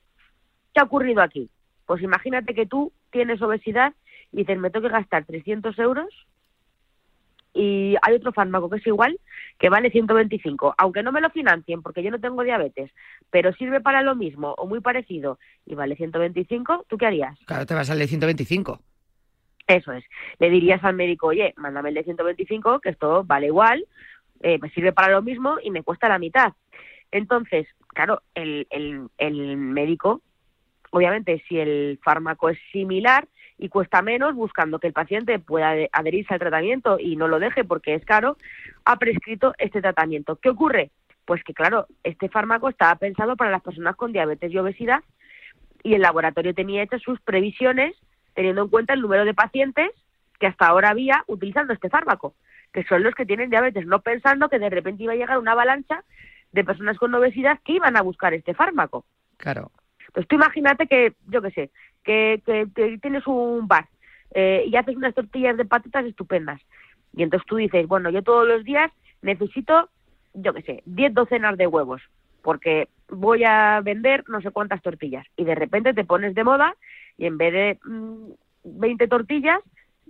[0.73, 1.51] ¿qué ha ocurrido aquí?
[1.87, 3.95] Pues imagínate que tú tienes obesidad
[4.33, 6.09] y dices, me tengo que gastar 300 euros
[7.55, 9.19] y, hay otro fármaco que es igual,
[9.59, 12.91] que vale 125, aunque no me lo financien porque yo no tengo diabetes,
[13.31, 17.39] pero sirve para lo mismo o muy parecido y vale 125, ¿tú qué harías?
[17.47, 18.81] Claro, te vas al de 125.
[19.67, 20.05] Eso es.
[20.39, 23.87] Le dirías al médico, oye, mándame el de 125, que esto vale igual,
[24.41, 26.53] eh, me sirve para lo mismo y me cuesta la mitad.
[27.11, 30.21] Entonces, claro, el, el, el médico,
[30.91, 33.27] obviamente, si el fármaco es similar,
[33.59, 37.65] y cuesta menos buscando que el paciente pueda adherirse al tratamiento y no lo deje
[37.65, 38.37] porque es caro,
[38.85, 40.37] ha prescrito este tratamiento.
[40.37, 40.91] ¿Qué ocurre?
[41.25, 45.03] Pues que claro, este fármaco estaba pensado para las personas con diabetes y obesidad
[45.83, 47.95] y el laboratorio tenía hechas sus previsiones
[48.35, 49.91] teniendo en cuenta el número de pacientes
[50.39, 52.35] que hasta ahora había utilizando este fármaco,
[52.73, 55.53] que son los que tienen diabetes, no pensando que de repente iba a llegar una
[55.53, 56.03] avalancha
[56.53, 59.05] de personas con obesidad que iban a buscar este fármaco.
[59.37, 59.71] Claro.
[60.13, 61.71] Pues tú imagínate que, yo qué sé,
[62.05, 63.89] que, que, tienes un bar
[64.33, 66.61] eh, y haces unas tortillas de patatas estupendas.
[67.13, 68.91] Y entonces tú dices, bueno, yo todos los días
[69.23, 69.89] necesito,
[70.35, 72.03] yo qué sé, 10 docenas de huevos,
[72.43, 75.27] porque voy a vender no sé cuántas tortillas.
[75.37, 76.77] Y de repente te pones de moda
[77.19, 77.79] y en vez de
[78.65, 79.61] 20 mm, tortillas,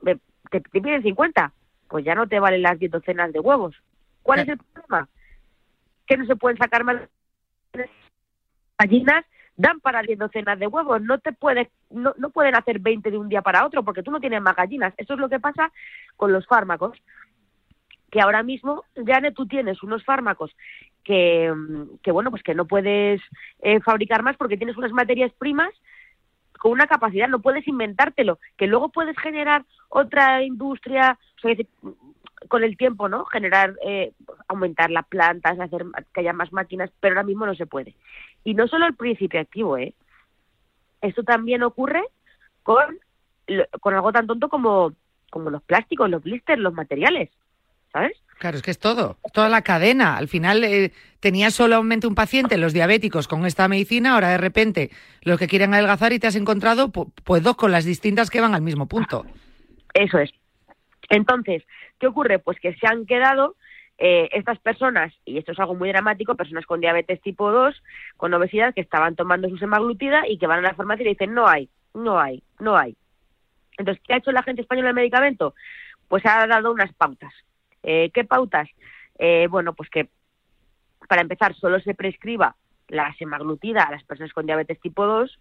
[0.03, 1.53] te, piden 50.
[1.89, 3.77] Pues ya no te valen las 10 docenas de huevos.
[4.23, 5.09] ¿Cuál es el problema?
[6.07, 6.97] Que no se pueden sacar más
[8.79, 9.25] gallinas
[9.57, 13.19] dan para 10 docenas de huevos, no te puedes, no, no pueden hacer 20 de
[13.19, 14.95] un día para otro porque tú no tienes más gallinas.
[14.97, 15.71] Eso es lo que pasa
[16.17, 16.99] con los fármacos,
[18.11, 20.55] que ahora mismo, ya tú tienes unos fármacos
[21.05, 21.53] que,
[22.03, 23.21] que bueno, pues que no puedes
[23.61, 25.71] eh, fabricar más porque tienes unas materias primas
[26.65, 31.19] con una capacidad, no puedes inventártelo, que luego puedes generar otra industria,
[32.49, 33.27] con el tiempo, ¿no?
[33.27, 34.15] Generar, eh,
[34.49, 37.95] aumentar las plantas, hacer que haya más máquinas, pero ahora mismo no se puede.
[38.45, 39.93] Y no solo el principio activo, ¿eh?
[41.03, 42.03] Esto también ocurre
[42.63, 42.99] con,
[43.83, 44.95] con algo tan tonto como,
[45.31, 47.29] como los plásticos, los blisters, los materiales,
[47.95, 48.21] ¿sabes?
[48.39, 50.17] Claro, es que es todo, toda la cadena.
[50.17, 54.91] Al final eh, tenía solamente un paciente, los diabéticos, con esta medicina, ahora de repente
[55.23, 58.55] los que quieren adelgazar y te has encontrado pues dos con las distintas que van
[58.55, 59.25] al mismo punto.
[59.95, 60.31] Eso es.
[61.09, 61.63] Entonces,
[62.01, 62.41] ¿qué ocurre?
[62.41, 63.55] Pues que se han quedado
[63.99, 67.81] eh, estas personas, y esto es algo muy dramático, personas con diabetes tipo 2,
[68.17, 71.33] con obesidad, que estaban tomando su semaglutida y que van a la farmacia y dicen,
[71.33, 72.97] no hay, no hay, no hay.
[73.79, 75.55] Entonces, ¿qué ha hecho la gente española del medicamento?
[76.09, 77.33] Pues ha dado unas pautas.
[77.85, 78.69] Eh, ¿Qué pautas?
[79.19, 80.09] Eh, bueno, pues que
[81.09, 82.57] para empezar solo se prescriba
[82.89, 85.39] la semaglutida a las personas con diabetes tipo 2,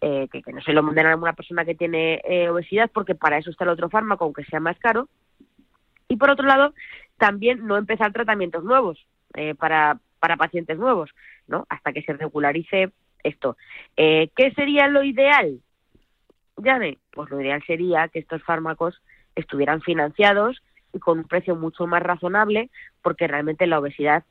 [0.00, 3.50] que, que, no se lo manden a una persona que tiene obesidad, porque para eso
[3.50, 5.08] está el otro fármaco, aunque sea más caro.
[6.08, 6.74] Y por otro lado,
[7.18, 11.10] también no empezar tratamientos nuevos eh, para, para pacientes nuevos,
[11.46, 11.66] ¿no?
[11.68, 12.90] Hasta que se regularice
[13.22, 13.56] esto.
[13.96, 15.60] Eh, ¿Qué sería lo ideal?
[16.56, 19.00] Llame, pues lo ideal sería que estos fármacos
[19.34, 20.62] estuvieran financiados
[20.94, 22.70] y con un precio mucho más razonable,
[23.02, 24.24] porque realmente la obesidad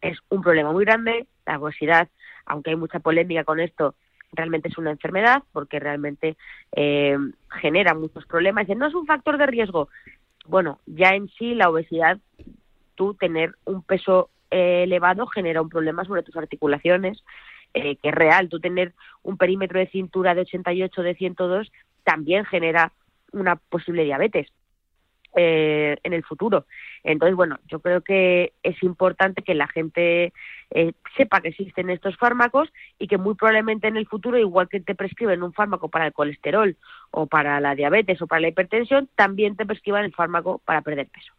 [0.00, 1.26] es un problema muy grande.
[1.44, 2.08] La obesidad,
[2.46, 3.94] aunque hay mucha polémica con esto,
[4.32, 6.36] realmente es una enfermedad porque realmente
[6.74, 7.18] eh,
[7.60, 8.66] genera muchos problemas.
[8.68, 9.88] no es un factor de riesgo
[10.46, 12.18] bueno, ya en sí la obesidad,
[12.94, 17.22] tú tener un peso eh, elevado genera un problema sobre tus articulaciones,
[17.74, 18.48] eh, que es real.
[18.48, 18.92] Tú tener
[19.22, 21.72] un perímetro de cintura de 88, de 102,
[22.04, 22.92] también genera
[23.32, 24.48] una posible diabetes.
[25.34, 26.66] Eh, en el futuro.
[27.04, 30.30] Entonces, bueno, yo creo que es importante que la gente
[30.70, 34.80] eh, sepa que existen estos fármacos y que muy probablemente en el futuro, igual que
[34.80, 36.76] te prescriben un fármaco para el colesterol
[37.12, 41.08] o para la diabetes o para la hipertensión, también te prescriban el fármaco para perder
[41.08, 41.32] peso.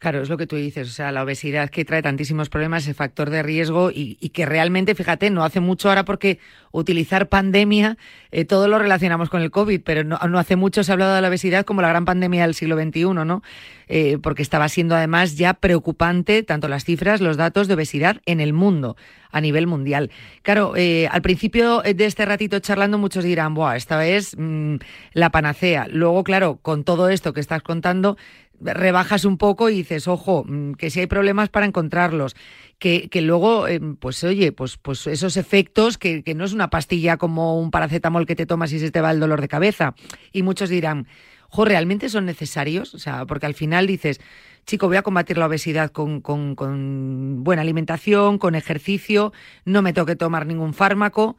[0.00, 2.94] Claro, es lo que tú dices, o sea, la obesidad que trae tantísimos problemas, ese
[2.94, 6.38] factor de riesgo y, que realmente, fíjate, no hace mucho ahora porque
[6.72, 7.98] utilizar pandemia,
[8.30, 11.20] eh, todo lo relacionamos con el COVID, pero no, hace mucho se ha hablado de
[11.20, 13.42] la obesidad como la gran pandemia del siglo XXI, ¿no?
[13.88, 18.40] Eh, porque estaba siendo además ya preocupante tanto las cifras, los datos de obesidad en
[18.40, 18.96] el mundo,
[19.30, 20.10] a nivel mundial.
[20.40, 24.76] Claro, eh, al principio de este ratito charlando muchos dirán, Buah, esta es mm,
[25.12, 25.88] la panacea.
[25.90, 28.16] Luego, claro, con todo esto que estás contando,
[28.60, 32.36] rebajas un poco y dices, ojo, mm, que si hay problemas para encontrarlos,
[32.78, 36.70] que, que luego, eh, pues oye, pues, pues esos efectos, que, que no es una
[36.70, 39.94] pastilla como un paracetamol que te tomas y se te va el dolor de cabeza.
[40.32, 41.06] Y muchos dirán,
[41.50, 42.94] ojo, ¿realmente son necesarios?
[42.94, 44.20] O sea, porque al final dices,
[44.66, 49.32] chico, voy a combatir la obesidad con, con, con buena alimentación, con ejercicio,
[49.64, 51.36] no me tengo que tomar ningún fármaco,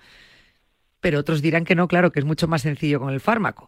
[0.99, 3.67] pero otros dirán que no, claro, que es mucho más sencillo con el fármaco.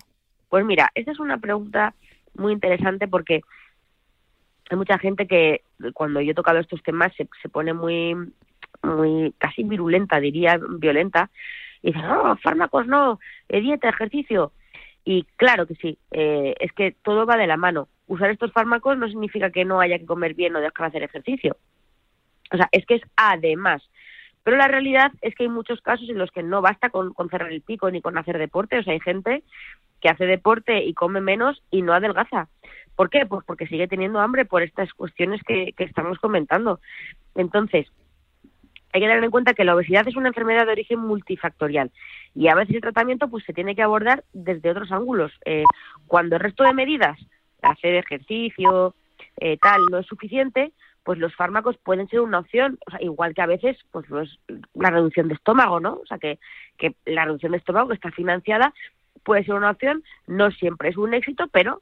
[0.49, 1.95] Pues mira, esa es una pregunta
[2.35, 3.41] muy interesante porque
[4.69, 5.61] hay mucha gente que
[5.93, 8.15] cuando yo he tocado estos temas se, se pone muy,
[8.81, 11.29] muy casi virulenta, diría violenta,
[11.81, 13.19] y dice, no, fármacos no,
[13.49, 14.53] eh, dieta, ejercicio.
[15.05, 17.89] Y claro que sí, eh, es que todo va de la mano.
[18.07, 21.03] usar estos fármacos no significa que no haya que comer bien o dejar de hacer
[21.03, 21.57] ejercicio.
[22.51, 23.83] O sea, es que es además.
[24.43, 27.51] Pero la realidad es que hay muchos casos en los que no basta con, cerrar
[27.51, 28.79] el pico ni con hacer deporte.
[28.79, 29.43] O sea, hay gente
[30.03, 32.49] que hace deporte y come menos y no adelgaza.
[32.97, 33.25] ¿Por qué?
[33.25, 36.81] Pues porque sigue teniendo hambre por estas cuestiones que, que estamos comentando.
[37.35, 37.87] Entonces,
[38.91, 41.89] hay que tener en cuenta que la obesidad es una enfermedad de origen multifactorial
[42.35, 45.31] y a veces el tratamiento pues se tiene que abordar desde otros ángulos.
[45.45, 45.63] Eh,
[46.05, 47.17] cuando el resto de medidas,
[47.61, 48.93] hacer ejercicio,
[49.37, 50.73] eh, tal, no es suficiente,
[51.05, 54.05] pues los fármacos pueden ser una opción, o sea, igual que a veces pues
[54.73, 55.93] la reducción de estómago, ¿no?
[55.93, 56.39] O sea, que,
[56.77, 58.73] que la reducción de estómago que está financiada
[59.23, 61.81] puede ser una opción, no siempre es un éxito, pero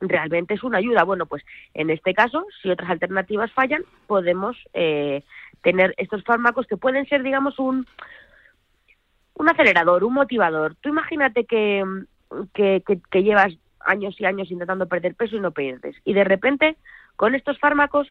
[0.00, 1.04] realmente es una ayuda.
[1.04, 5.22] Bueno, pues en este caso, si otras alternativas fallan, podemos eh,
[5.62, 7.86] tener estos fármacos que pueden ser, digamos, un,
[9.34, 10.76] un acelerador, un motivador.
[10.76, 11.84] Tú imagínate que,
[12.54, 15.96] que, que, llevas años y años intentando perder peso y no pierdes.
[16.04, 16.76] Y de repente,
[17.16, 18.08] con estos fármacos,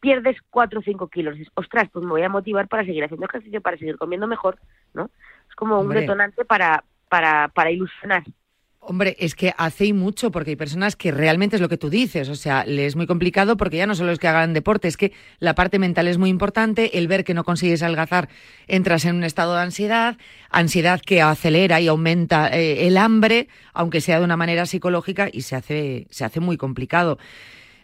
[0.00, 1.36] pierdes 4 o 5 kilos.
[1.36, 4.58] Dices, ostras, pues me voy a motivar para seguir haciendo ejercicio, para seguir comiendo mejor,
[4.92, 5.10] ¿no?
[5.48, 8.24] Es como un detonante para, para, para ilusionar.
[8.80, 11.90] Hombre, es que hace y mucho, porque hay personas que realmente es lo que tú
[11.90, 14.88] dices, o sea, le es muy complicado porque ya no solo es que hagan deporte,
[14.88, 18.28] es que la parte mental es muy importante, el ver que no consigues algazar,
[18.66, 20.18] entras en un estado de ansiedad,
[20.50, 25.42] ansiedad que acelera y aumenta eh, el hambre, aunque sea de una manera psicológica, y
[25.42, 27.18] se hace, se hace muy complicado.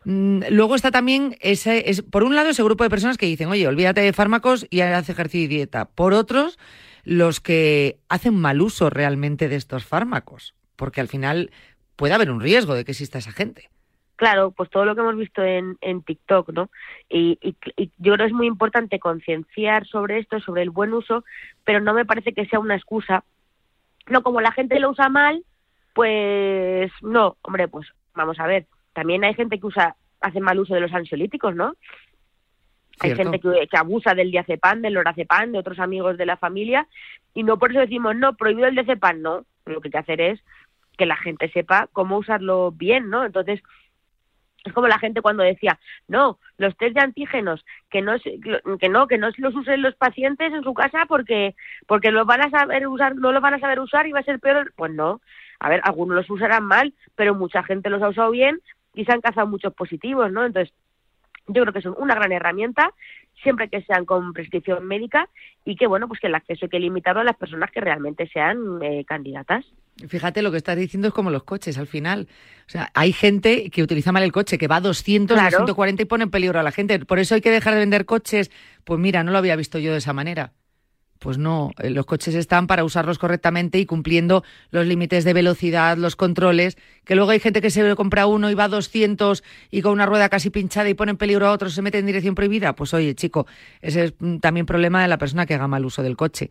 [0.07, 3.49] Mm, luego está también ese, es, por un lado ese grupo de personas que dicen,
[3.49, 5.85] oye, olvídate de fármacos y haz ejercicio y dieta.
[5.85, 6.59] Por otros,
[7.05, 11.51] los que hacen mal uso realmente de estos fármacos porque al final
[11.95, 13.69] puede haber un riesgo de que exista esa gente.
[14.17, 16.71] Claro, pues todo lo que hemos visto en, en TikTok, ¿no?
[17.11, 17.39] Y,
[17.99, 21.23] yo creo que es muy importante concienciar sobre esto, sobre el buen uso,
[21.65, 23.25] pero no me parece que sea una excusa.
[24.09, 25.45] No, como la gente lo usa mal,
[25.93, 28.67] pues no, hombre, pues vamos a ver.
[28.95, 31.75] También hay gente que usa, hace mal uso de los ansiolíticos, ¿no?
[33.01, 36.87] Hay gente que, que, abusa del diazepam, del lorazepam, de otros amigos de la familia,
[37.35, 39.45] y no por eso decimos, no, prohibido el diazepam, no.
[39.67, 40.41] Lo que hay que hacer es
[40.99, 43.25] que la gente sepa cómo usarlo bien, ¿no?
[43.25, 43.63] Entonces,
[44.65, 48.17] es como la gente cuando decía, no, los test de antígenos, que no,
[48.79, 51.55] que no, que no los usen los pacientes en su casa porque,
[51.87, 54.25] porque los van a saber usar, no los van a saber usar y va a
[54.25, 54.73] ser peor.
[54.77, 55.21] Pues no,
[55.59, 58.61] a ver, algunos los usarán mal, pero mucha gente los ha usado bien
[58.95, 60.45] y se han cazado muchos positivos, ¿no?
[60.45, 60.75] Entonces,
[61.53, 62.93] yo creo que son una gran herramienta
[63.43, 65.29] siempre que sean con prescripción médica
[65.65, 68.29] y que bueno pues que el acceso hay que limitarlo a las personas que realmente
[68.33, 69.65] sean eh, candidatas.
[70.09, 72.29] Fíjate, lo que estás diciendo es como los coches al final.
[72.67, 76.03] O sea, hay gente que utiliza mal el coche, que va a 200, a 140
[76.03, 76.99] y pone en peligro a la gente.
[77.01, 78.51] Por eso hay que dejar de vender coches.
[78.85, 80.53] Pues mira, no lo había visto yo de esa manera.
[81.21, 85.99] Pues no, eh, los coches están para usarlos correctamente y cumpliendo los límites de velocidad,
[85.99, 89.83] los controles, que luego hay gente que se compra uno y va a 200 y
[89.83, 92.35] con una rueda casi pinchada y pone en peligro a otro, se mete en dirección
[92.35, 92.75] prohibida.
[92.75, 93.47] Pues oye, chico,
[93.83, 96.49] ese es mm, también problema de la persona que haga mal uso del coche.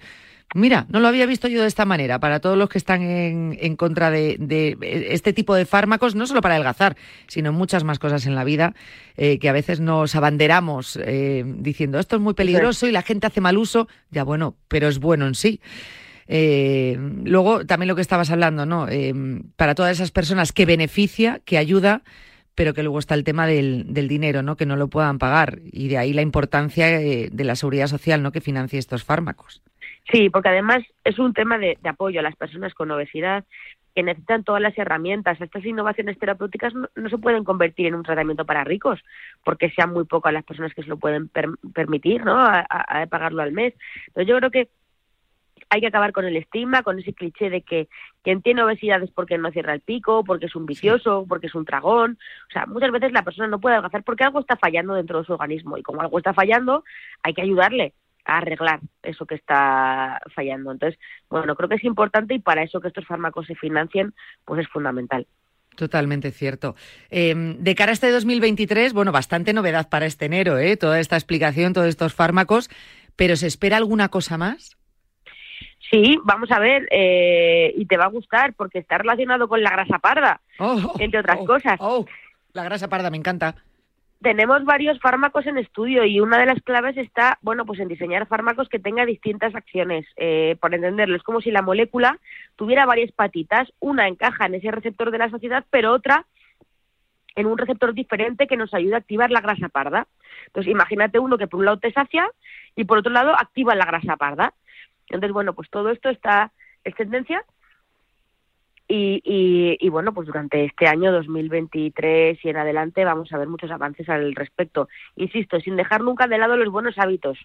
[0.55, 2.19] Mira, no lo había visto yo de esta manera.
[2.19, 4.77] Para todos los que están en, en contra de, de,
[5.12, 8.73] este tipo de fármacos, no solo para adelgazar, sino muchas más cosas en la vida,
[9.15, 13.27] eh, que a veces nos abanderamos eh, diciendo esto es muy peligroso y la gente
[13.27, 13.88] hace mal uso.
[14.09, 15.62] Ya bueno, pero es bueno en sí.
[16.27, 18.88] Eh, luego, también lo que estabas hablando, ¿no?
[19.55, 22.01] Para todas esas personas que beneficia, que ayuda,
[22.55, 24.55] pero que luego está el tema del, del, dinero, ¿no?
[24.55, 25.59] Que no lo puedan pagar.
[25.63, 28.31] Y de ahí la importancia de la seguridad social, ¿no?
[28.31, 29.62] Que financie estos fármacos.
[30.12, 33.45] Sí, porque además es un tema de, apoyo a las personas con obesidad
[33.95, 35.39] que necesitan todas las herramientas.
[35.41, 38.99] Estas innovaciones terapéuticas no, se pueden convertir en un tratamiento para ricos,
[39.43, 41.29] porque sean muy pocas las personas que se lo pueden
[41.73, 42.38] permitir, ¿no?
[42.38, 42.65] A,
[43.09, 43.73] pagarlo al mes.
[44.07, 44.69] Entonces yo creo que
[45.71, 47.89] hay que acabar con el estigma, con ese cliché de que
[48.23, 51.55] quien tiene obesidad es porque no cierra el pico, porque es un vicioso, porque es
[51.55, 52.17] un tragón.
[52.49, 55.25] O sea, muchas veces la persona no puede adelgazar porque algo está fallando dentro de
[55.25, 56.83] su organismo y como algo está fallando,
[57.21, 57.93] hay que ayudarle
[58.25, 60.71] arreglar eso que está fallando.
[60.71, 64.13] Entonces, bueno, creo que es importante y para eso que estos fármacos se financien,
[64.45, 65.27] pues es fundamental.
[65.75, 66.75] Totalmente cierto.
[67.10, 70.75] Em, de cara a este 2023, bueno, bastante novedad para este enero, ¿eh?
[70.75, 72.69] Toda esta explicación, todos estos fármacos,
[73.15, 74.75] pero ¿se espera alguna cosa más?
[75.89, 79.71] Sí, vamos a ver, eh, y te va a gustar porque está relacionado con la
[79.71, 81.77] grasa parda, oh, entre otras oh, cosas.
[81.79, 82.05] Oh,
[82.53, 83.55] la grasa parda, me encanta
[84.21, 88.27] tenemos varios fármacos en estudio y una de las claves está, bueno, pues en diseñar
[88.27, 90.05] fármacos que tengan distintas acciones.
[90.17, 92.19] Eh, por entenderlo, es como si la molécula
[92.55, 93.71] tuviera varias patitas.
[93.79, 96.25] Una encaja en ese receptor de la sociedad, pero otra
[97.36, 100.08] en un receptor diferente que nos ayuda a activar la grasa parda.
[100.48, 102.29] Entonces, imagínate uno que por un lado te sacia
[102.75, 104.54] y por otro lado activa la grasa parda.
[105.08, 106.52] Entonces, bueno, pues todo esto está,
[106.83, 107.46] es tendencia
[108.92, 113.48] Y, y, y, bueno, pues durante este año 2023 y en adelante vamos a ver
[113.48, 114.90] muchos avances al respecto.
[115.15, 117.37] Insisto, sin dejar nunca de lado los buenos hábitos,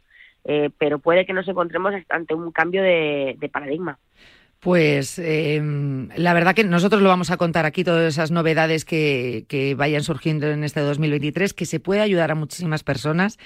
[0.47, 3.99] eh, pero puede que nos encontremos ante un cambio de, de paradigma.
[4.61, 5.61] Pues eh,
[6.17, 10.03] la verdad que nosotros lo vamos a contar aquí, todas esas novedades que, que vayan
[10.03, 13.39] surgiendo en este 2023, que se puede ayudar a muchísimas personas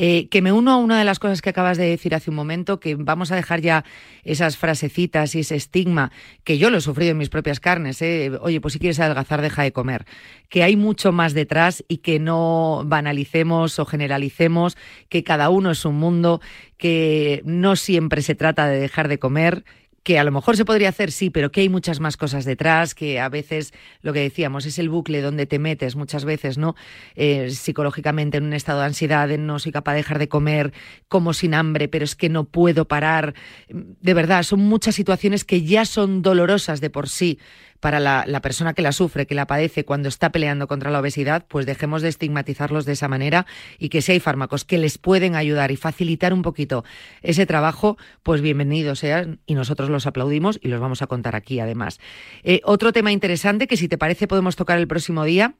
[0.00, 2.36] eh, que me uno a una de las cosas que acabas de decir hace un
[2.36, 3.84] momento, que vamos a dejar ya
[4.22, 6.12] esas frasecitas y ese estigma,
[6.44, 8.30] que yo lo he sufrido en mis propias carnes, ¿eh?
[8.40, 10.06] oye, pues si quieres adelgazar, deja de comer,
[10.48, 14.76] que hay mucho más detrás y que no banalicemos o generalicemos,
[15.08, 16.40] que cada uno es un mundo,
[16.76, 19.64] que no siempre se trata de dejar de comer,
[20.08, 22.94] que a lo mejor se podría hacer, sí, pero que hay muchas más cosas detrás,
[22.94, 26.76] que a veces lo que decíamos es el bucle donde te metes muchas veces, ¿no?
[27.14, 30.72] Eh, psicológicamente en un estado de ansiedad, de no soy capaz de dejar de comer,
[31.08, 33.34] como sin hambre, pero es que no puedo parar.
[33.68, 37.38] De verdad, son muchas situaciones que ya son dolorosas de por sí
[37.80, 41.46] para la, persona que la sufre, que la padece cuando está peleando contra la obesidad,
[41.48, 43.46] pues dejemos de estigmatizarlos de esa manera
[43.78, 46.84] y que si hay fármacos que les pueden ayudar y facilitar un poquito
[47.22, 51.60] ese trabajo, pues bienvenidos sean y nosotros los aplaudimos y los vamos a contar aquí
[51.60, 52.00] además.
[52.42, 55.54] Eh, otro tema interesante que si te parece podemos tocar el próximo día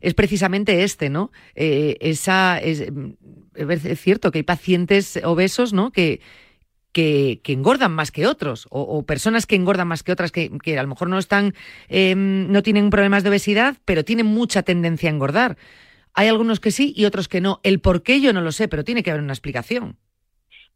[0.00, 1.32] es precisamente este, ¿no?
[1.54, 2.84] Eh, esa es,
[3.54, 5.90] es cierto que hay pacientes obesos, ¿no?
[5.90, 6.20] Que
[6.96, 10.88] que, engordan más que otros, o, personas que engordan más que otras, que, a lo
[10.88, 11.52] mejor no están,
[11.88, 15.56] em, no tienen problemas de obesidad, pero tienen mucha tendencia a engordar.
[16.14, 17.60] Hay algunos que sí y otros que no.
[17.62, 19.96] El por qué yo no lo sé, pero tiene que haber una explicación.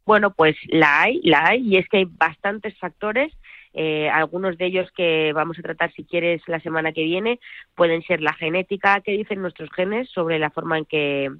[0.04, 3.32] Bueno, pues la hay, la hay, y es que hay bastantes factores
[3.72, 7.38] eh, algunos de ellos que vamos a tratar, si quieres, la semana que viene,
[7.76, 11.30] pueden ser la genética que dicen nuestros genes sobre la forma en que,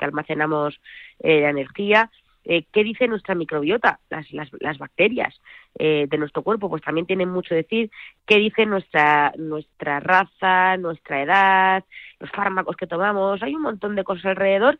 [0.00, 0.80] almacenamos
[1.20, 2.10] eh, la energía,
[2.48, 5.38] eh, qué dice nuestra microbiota, las, las, las bacterias
[5.78, 7.90] eh, de nuestro cuerpo, pues también tienen mucho decir,
[8.26, 11.84] qué dice nuestra, nuestra raza, nuestra edad,
[12.18, 14.78] los fármacos que tomamos, hay un montón de cosas alrededor.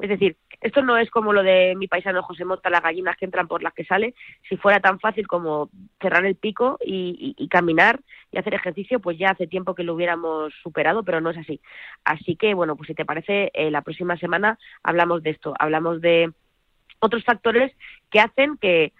[0.00, 3.26] Es decir, esto no es como lo de mi paisano José Mota, las gallinas que
[3.26, 4.16] entran por las que sale.
[4.48, 8.00] Si fuera tan fácil como cerrar el pico y, y, caminar
[8.32, 11.60] y hacer ejercicio, pues ya hace tiempo que lo hubiéramos superado, pero no es así.
[12.02, 15.54] Así que, bueno, pues si te parece, eh, la próxima semana hablamos de esto.
[15.60, 16.32] Hablamos de
[17.00, 17.72] otros factores
[18.10, 18.92] que hacen que,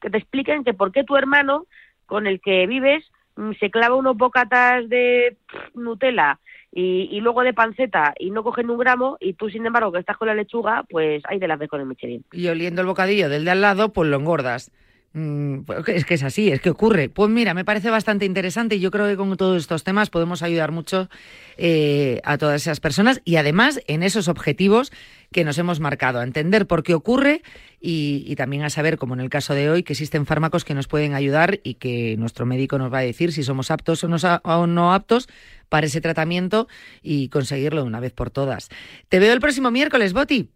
[0.00, 1.66] te expliquen que por qué tu hermano
[2.06, 3.04] con el que vives
[3.36, 5.36] mm, se clava unos bocatas de
[5.74, 6.38] Nutella
[6.72, 10.16] y, luego de panceta y no cogen un gramo y tú, sin embargo, que estás
[10.16, 12.24] con la lechuga, pues hay de las vez con el Michelin.
[12.32, 14.70] Y oliendo el bocadillo del de al lado, pues lo engordas.
[15.14, 17.08] Mm, pues es que es así, es que ocurre.
[17.08, 20.42] Pues mira, me parece bastante interesante y yo creo que con todos estos temas podemos
[20.42, 21.08] ayudar mucho
[21.56, 24.92] eh, a todas esas personas y además en esos objetivos
[25.32, 27.42] que nos hemos marcado, a entender por qué ocurre
[27.80, 30.88] y, también a saber, como en el caso de hoy, que existen fármacos que nos
[30.88, 34.16] pueden ayudar y que nuestro médico nos va a decir si somos aptos o no,
[34.44, 35.28] o no aptos
[35.68, 36.66] para ese tratamiento
[37.02, 38.68] y conseguirlo de una vez por todas.
[39.08, 40.50] Te veo el próximo miércoles, Boti.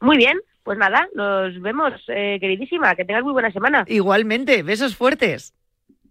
[0.00, 0.38] Muy bien,
[0.68, 2.94] pues nada, nos vemos, eh, queridísima.
[2.94, 3.86] Que tengas muy buena semana.
[3.86, 5.54] Igualmente, besos fuertes.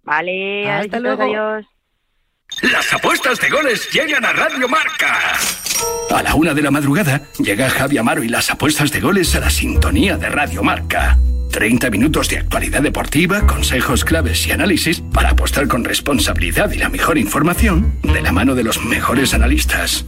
[0.02, 1.22] Vale, hasta luego.
[1.22, 1.68] Adiós.
[2.64, 5.36] Las apuestas de goles llegan a Radio Marca.
[6.10, 9.42] A la una de la madrugada llega Javi Amaro y las apuestas de goles a
[9.42, 11.20] la sintonía de Radio Marca.
[11.52, 16.90] 30 minutos de actualidad deportiva, consejos claves y análisis para apostar con responsabilidad y la
[16.90, 20.08] mejor información de la mano de los mejores analistas.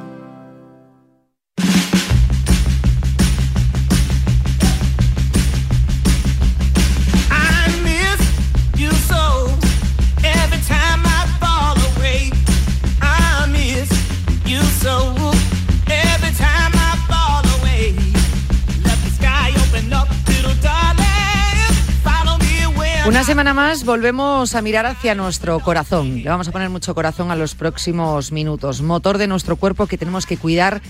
[23.11, 26.23] Una semana más volvemos a mirar hacia nuestro corazón.
[26.23, 28.81] Le vamos a poner mucho corazón a los próximos minutos.
[28.81, 30.81] Motor de nuestro cuerpo que tenemos que cuidar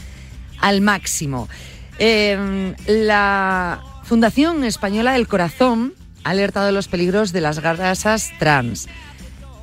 [0.60, 1.50] al máximo.
[1.98, 8.88] Em, la Fundación Española del Corazón ha alertado de los peligros de las grasas trans.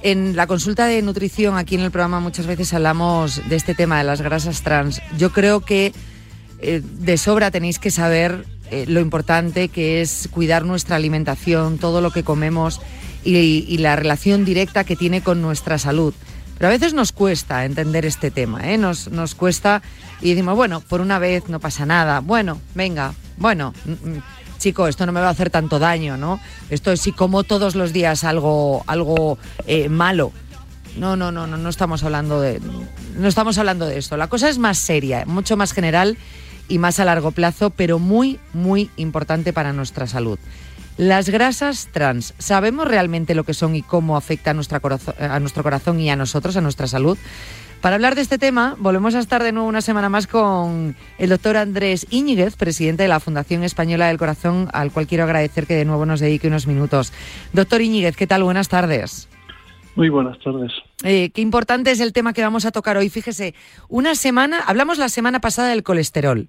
[0.02, 3.98] En la consulta de nutrición aquí en el programa muchas veces hablamos de este tema
[3.98, 5.00] de las grasas trans.
[5.16, 5.92] Yo creo que
[6.59, 12.00] eh, de sobra tenéis que saber eh, lo importante que es cuidar nuestra alimentación, todo
[12.00, 12.80] lo que comemos
[13.24, 16.14] y, la relación directa que tiene con nuestra salud.
[16.56, 18.78] Pero a veces nos cuesta entender este tema, ¿eh?
[18.78, 19.80] nos, nos cuesta
[20.20, 24.22] y decimos, bueno, por una vez no pasa nada, bueno, venga, bueno, mm, mm,
[24.58, 26.40] chico, esto no me va a hacer tanto daño, ¿no?
[26.68, 30.32] Esto es si como todos los días algo, algo eh, malo.
[30.96, 32.60] No, no, no, no, no estamos hablando de,
[33.16, 34.16] no estamos hablando de esto.
[34.16, 36.18] La cosa es más seria, mucho más general
[36.68, 40.38] y más a largo plazo, pero muy, muy importante para nuestra salud.
[40.96, 46.00] Las grasas trans, ¿sabemos realmente lo que son y cómo afecta a, a nuestro corazón
[46.00, 47.16] y a nosotros, a nuestra salud?
[47.80, 51.28] Para hablar de este tema, volvemos a estar de nuevo una semana más con el
[51.30, 55.76] doctor Andrés Íñiguez, presidente de la Fundación Española del Corazón, al cual quiero agradecer que
[55.76, 57.12] de nuevo nos dedique unos minutos.
[57.52, 58.42] Doctor Íñiguez, ¿qué tal?
[58.42, 59.28] Buenas tardes.
[59.99, 60.70] Muy buenas tardes.
[61.03, 63.09] Eh, qué importante es el tema que vamos a tocar hoy.
[63.09, 63.57] Fíjese,
[63.88, 66.49] una semana, hablamos la semana pasada del colesterol.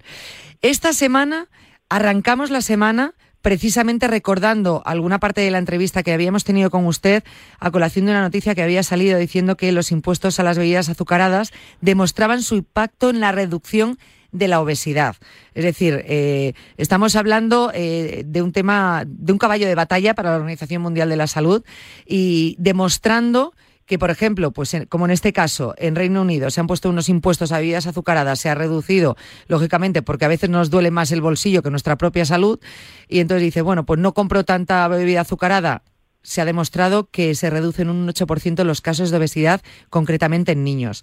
[0.62, 1.48] Esta semana
[1.88, 7.24] arrancamos la semana precisamente recordando alguna parte de la entrevista que habíamos tenido con usted
[7.58, 10.88] a colación de una noticia que había salido diciendo que los impuestos a las bebidas
[10.88, 13.98] azucaradas demostraban su impacto en la reducción
[14.32, 15.16] de la obesidad.
[15.54, 20.30] Es decir, eh, estamos hablando eh, de un tema, de un caballo de batalla para
[20.30, 21.64] la Organización Mundial de la Salud
[22.06, 23.52] y demostrando
[23.90, 27.08] que, por ejemplo, pues como en este caso, en Reino Unido se han puesto unos
[27.08, 29.16] impuestos a bebidas azucaradas, se ha reducido,
[29.48, 32.60] lógicamente, porque a veces nos duele más el bolsillo que nuestra propia salud,
[33.08, 35.82] y entonces dice, bueno, pues no compro tanta bebida azucarada.
[36.22, 41.02] Se ha demostrado que se reducen un 8% los casos de obesidad, concretamente en niños.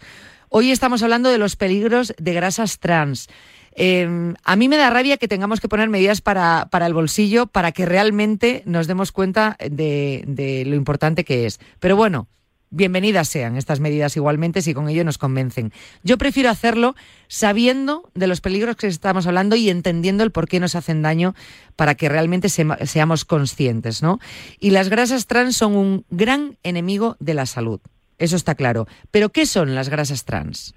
[0.50, 3.28] Hoy estamos hablando de los peligros de grasas trans.
[3.74, 7.74] Em, a mí me da rabia que tengamos que poner medidas para, el bolsillo para
[7.74, 11.60] que realmente nos demos cuenta de, de lo importante que es.
[11.80, 12.28] Pero bueno,
[12.70, 15.74] bienvenidas sean estas medidas igualmente si con ello nos convencen.
[16.02, 16.96] Yo prefiero hacerlo
[17.28, 21.36] sabiendo de los peligros que estamos hablando y entendiendo el por qué nos hacen daño
[21.76, 24.20] para que realmente seamos conscientes, ¿no?
[24.60, 27.82] Y las grasas trans son un gran enemigo de la salud.
[28.18, 28.86] Eso está claro.
[29.12, 30.74] Pero ¿qué son las grasas trans?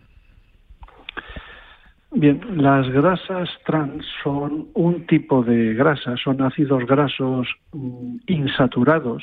[2.12, 9.22] Bien, las grasas trans son un tipo de grasa, son ácidos grasos mm, insaturados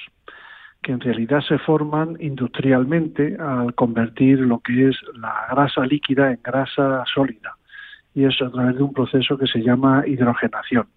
[0.81, 6.39] que en realidad se forman industrialmente al convertir lo que es la grasa líquida en
[6.41, 7.57] grasa sólida.
[8.15, 10.87] Y eso a través de un proceso que se llama hidrogenación.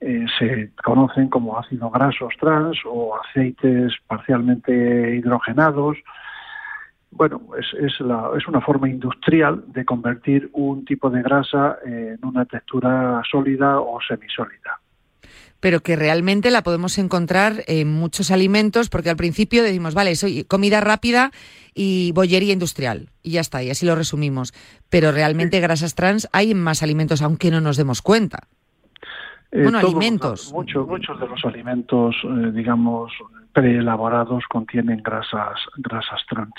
[0.00, 5.98] Eh, se conocen como ácidos grasos trans o aceites parcialmente hidrogenados
[7.10, 12.18] bueno, es, es, la, es una forma industrial de convertir un tipo de grasa en
[12.22, 14.80] una textura sólida o semisólida
[15.60, 20.44] pero que realmente la podemos encontrar en muchos alimentos, porque al principio decimos, vale, soy
[20.44, 21.30] comida rápida
[21.74, 24.52] y bollería industrial, y ya está, y así lo resumimos.
[24.88, 28.48] Pero realmente grasas trans hay en más alimentos, aunque no nos demos cuenta.
[29.52, 30.50] Eh, bueno, alimentos.
[30.52, 33.12] Muchos, muchos de los alimentos, eh, digamos,
[33.52, 36.54] preelaborados contienen grasas, grasas trans.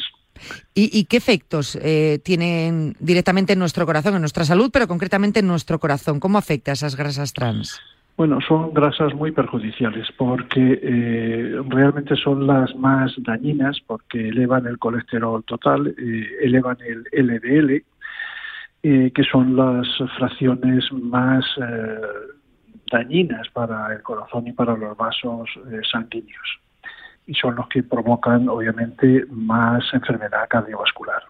[0.73, 5.47] ¿Y, qué efectos eh, tienen directamente en nuestro corazón, en nuestra salud, pero concretamente en
[5.47, 6.19] nuestro corazón?
[6.19, 7.79] ¿Cómo afecta esas grasas trans?
[8.17, 14.77] Bueno, son grasas muy perjudiciales porque eh, realmente son las más dañinas porque elevan el
[14.77, 17.83] colesterol total, eh, elevan el LDL,
[18.83, 19.87] que son las
[20.17, 21.45] fracciones más
[22.91, 25.47] dañinas para el corazón y para los vasos
[25.91, 26.59] sanguíneos
[27.27, 31.23] y son los que provocan, obviamente, más enfermedad cardiovascular.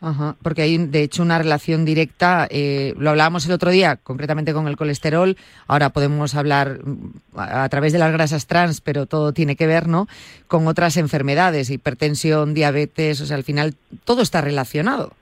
[0.00, 4.54] Ajá, porque hay, de hecho, una relación directa, eh, lo hablábamos el otro día, concretamente
[4.54, 9.32] con el colesterol, ahora podemos hablar mm, a, través de las grasas trans, pero todo
[9.32, 10.06] tiene que ver, ¿no?,
[10.46, 15.14] con otras enfermedades, hipertensión, diabetes, o sea, al final todo está relacionado.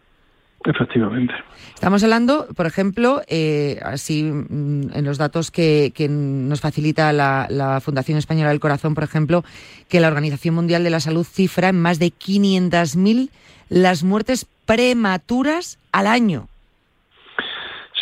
[0.66, 1.32] Efectivamente.
[1.74, 8.18] Estamos hablando, por ejemplo, eh, así mm, en los datos que, nos facilita la, Fundación
[8.18, 9.44] Española del Corazón, por ejemplo,
[9.88, 13.30] que la Organización Mundial de la Salud cifra en más de 500.000
[13.68, 16.48] las muertes prematuras al año.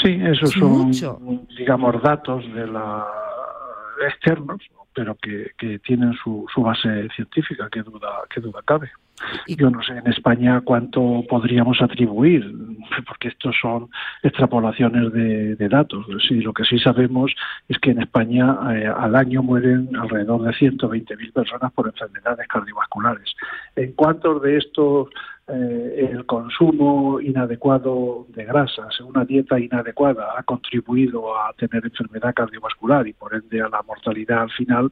[0.03, 3.07] Sí, esos son, digamos, datos de la
[4.09, 4.61] externos,
[4.95, 8.91] pero que, que tienen su, su base científica, que duda, que duda cabe.
[9.47, 12.53] Yo no sé en España cuánto podríamos atribuir,
[13.07, 13.89] porque estos son
[14.23, 16.07] extrapolaciones de, datos.
[16.29, 17.33] Sí, lo que sí sabemos
[17.69, 23.35] es que en España eh, al año mueren alrededor de 120.000 personas por enfermedades cardiovasculares.
[23.77, 25.09] ¿En cuántos de estos
[25.47, 33.07] eh, el consumo inadecuado de grasas, una dieta inadecuada, ha contribuido a tener enfermedad cardiovascular
[33.07, 34.91] y por ende a la mortalidad al final,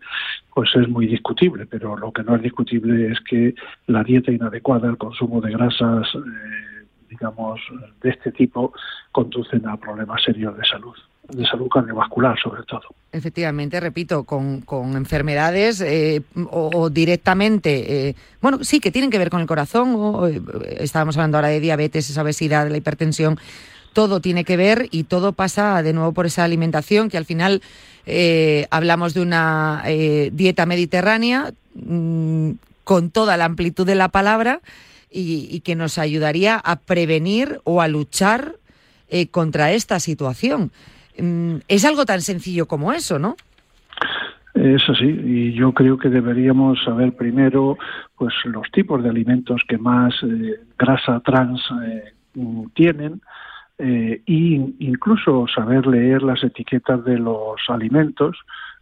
[0.55, 1.64] pues es muy discutible.
[1.66, 3.55] Pero lo que no es discutible es que
[3.86, 6.81] la dieta inadecuada, el consumo de grasas, eh,
[7.12, 7.60] digamos,
[8.02, 8.72] de este tipo,
[9.12, 10.96] conducen a problemas serios de salud.
[11.28, 12.82] de salud cardiovascular sobre todo.
[13.12, 14.64] Efectivamente, repito, con,
[14.96, 20.26] enfermedades eh, o, directamente, eh, bueno, sí, que tienen que ver con el corazón, o,
[20.26, 20.40] eh,
[20.78, 23.38] estábamos hablando ahora de diabetes, esa obesidad, la hipertensión,
[23.92, 27.60] todo tiene que ver y todo pasa de nuevo por esa alimentación que al final
[28.70, 29.84] hablamos de una
[30.32, 32.52] dieta mediterránea mm,
[32.84, 34.60] con toda la amplitud de la palabra
[35.12, 38.56] y, que nos ayudaría a prevenir o a luchar
[39.08, 40.70] eh, contra esta situación.
[41.18, 43.36] Mm, es algo tan sencillo como eso, ¿no?
[44.54, 47.78] Es así, y yo creo que deberíamos saber primero
[48.16, 52.12] pues los tipos de alimentos que más eh, grasa trans eh,
[52.74, 53.20] tienen
[53.78, 58.36] e incluso saber leer las etiquetas de los alimentos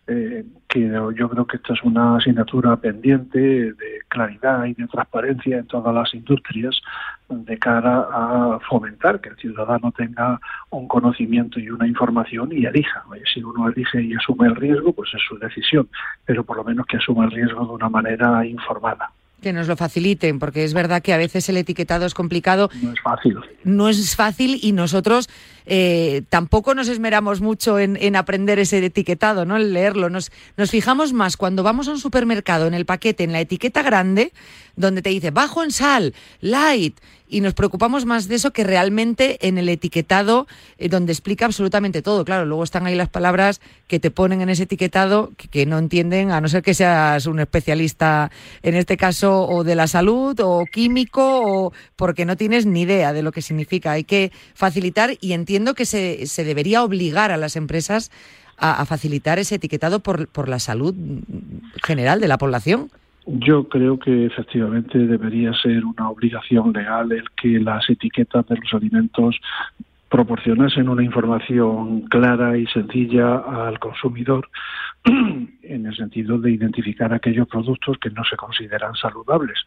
[0.07, 0.81] eh, que
[1.17, 5.95] yo creo que esta es una asignatura pendiente de claridad y de transparencia en todas
[5.95, 6.81] las industrias
[7.29, 10.41] de cara a fomentar que el ciudadano tenga
[10.71, 13.05] un conocimiento y una información y elija.
[13.33, 15.89] Si uno elige y asume el riesgo, pues es su decisión,
[16.25, 19.77] pero por lo menos que asuma el riesgo de una manera informada que nos lo
[19.77, 22.71] faciliten, porque es verdad que a veces el etiquetado es complicado.
[22.83, 23.39] No es fácil.
[23.65, 25.29] No es fácil y nosotros
[25.67, 29.57] eh, tampoco nos esmeramos mucho en, aprender ese etiquetado, ¿no?
[29.57, 30.11] En leerlo.
[30.11, 33.83] Nos, nos fijamos más cuando vamos a un supermercado en el paquete, en la etiqueta
[33.83, 34.33] grande,
[34.77, 36.97] donde te dice bajo en sal, light,
[37.31, 40.49] y nos preocupamos más de eso que realmente en el etiquetado
[40.79, 42.25] eh, donde explica absolutamente todo.
[42.25, 46.33] Claro, luego están ahí las palabras que te ponen en ese etiquetado que, no entienden,
[46.33, 48.31] a no ser que seas un especialista
[48.63, 53.13] en este caso o de la salud o químico o porque no tienes ni idea
[53.13, 53.93] de lo que significa.
[53.93, 58.11] Hay que facilitar y entiendo que se, se debería obligar a las empresas
[58.57, 60.95] a, a facilitar ese etiquetado por, por la salud
[61.85, 62.89] general de la población.
[63.27, 68.73] Yo creo que efectivamente debería ser una obligación legal el que las etiquetas de los
[68.73, 69.37] alimentos
[70.09, 74.49] proporcionasen una información clara y sencilla al consumidor
[75.63, 79.59] en el sentido de identificar aquellos productos que no se consideran saludables.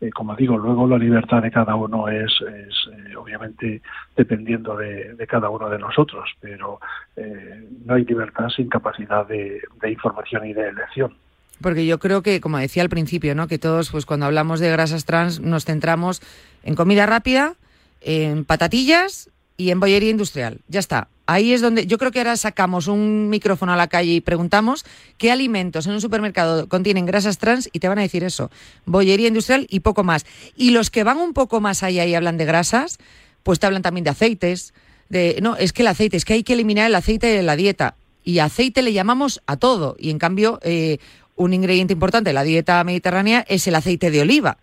[0.00, 3.82] Eh, como digo, luego la libertad de cada uno es, eh, obviamente
[4.16, 6.80] dependiendo de, cada uno de nosotros, pero
[7.16, 9.60] eh, no hay libertad sin capacidad de
[9.90, 11.14] información y de elección.
[11.60, 13.46] Porque yo creo que, como decía al principio, ¿no?
[13.46, 16.22] que todos, pues cuando hablamos de grasas trans, nos centramos
[16.62, 17.54] en comida rápida,
[18.00, 20.60] en patatillas y en bollería industrial.
[20.68, 21.08] Ya está.
[21.32, 24.84] Ahí es donde yo creo que ahora sacamos un micrófono a la calle y preguntamos
[25.16, 28.50] qué alimentos en un supermercado contienen grasas trans y te van a decir eso,
[28.84, 30.26] bollería industrial y poco más.
[30.56, 32.98] Y los que van un poco más allá y hablan de grasas,
[33.44, 34.74] pues te hablan también de aceites,
[35.08, 37.54] de no, es que el aceite, es que hay que eliminar el aceite de la
[37.54, 37.94] dieta.
[38.24, 39.94] Y aceite le llamamos a todo.
[40.00, 40.98] Y en cambio, eh,
[41.36, 44.58] un ingrediente importante de la dieta mediterránea es el aceite de oliva.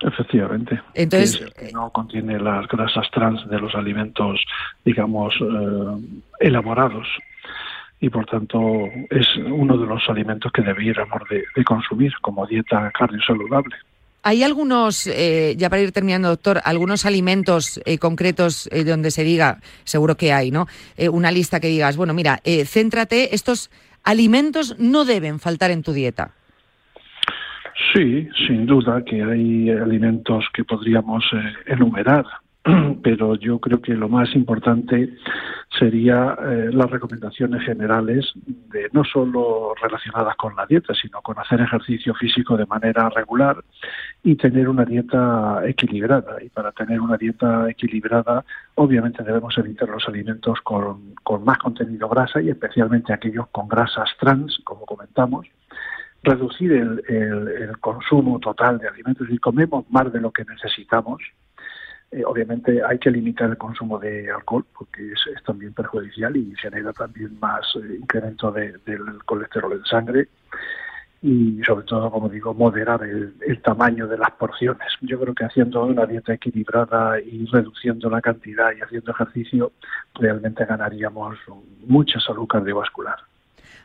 [0.00, 0.80] Efectivamente.
[0.94, 4.40] Entonces, que no contiene las grasas trans de los alimentos,
[4.84, 7.08] digamos, eh, elaborados.
[8.00, 8.60] Y por tanto
[9.10, 12.92] es uno de los alimentos que debiéramos de, consumir como dieta
[13.26, 13.74] saludable.
[14.22, 19.58] ¿Hay algunos, eh, ya para ir terminando, doctor, algunos alimentos eh, concretos donde se diga,
[19.82, 20.68] seguro que hay, ¿no?
[21.10, 23.70] una lista que digas, bueno, mira, céntrate, estos
[24.04, 26.32] alimentos no deben faltar en tu dieta.
[27.78, 32.26] Sí, sin duda que hay alimentos que podríamos eh, enumerar,
[33.04, 35.14] pero yo creo que lo más importante
[35.78, 41.60] sería eh, las recomendaciones generales de no solo relacionadas con la dieta, sino con hacer
[41.60, 43.62] ejercicio físico de manera regular
[44.24, 46.42] y tener una dieta equilibrada.
[46.42, 52.08] Y para tener una dieta equilibrada, obviamente debemos evitar los alimentos con, con más contenido
[52.08, 55.46] grasa y especialmente aquellos con grasas trans, como comentamos
[56.28, 61.22] reducir el, el, consumo total de alimentos y comemos más de lo que necesitamos,
[62.10, 66.92] eh, obviamente hay que limitar el consumo de alcohol porque es, también perjudicial y genera
[66.92, 70.28] también más eh, incremento del colesterol en sangre
[71.20, 74.88] y sobre todo, como digo, moderar el, el, tamaño de las porciones.
[75.00, 79.72] Yo creo que haciendo una dieta equilibrada y reduciendo la cantidad y haciendo ejercicio,
[80.14, 81.36] realmente ganaríamos
[81.86, 83.18] mucha salud cardiovascular.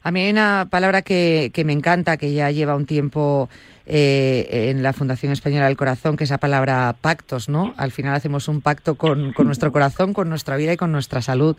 [0.04, 3.49] A mí hay una palabra que, que me encanta, que ya lleva un tiempo
[3.86, 7.74] eh, en la Fundación Española del Corazón, que es la palabra pactos, ¿no?
[7.78, 11.22] Al final hacemos un pacto con, con nuestro corazón, con nuestra vida y con nuestra
[11.22, 11.56] salud.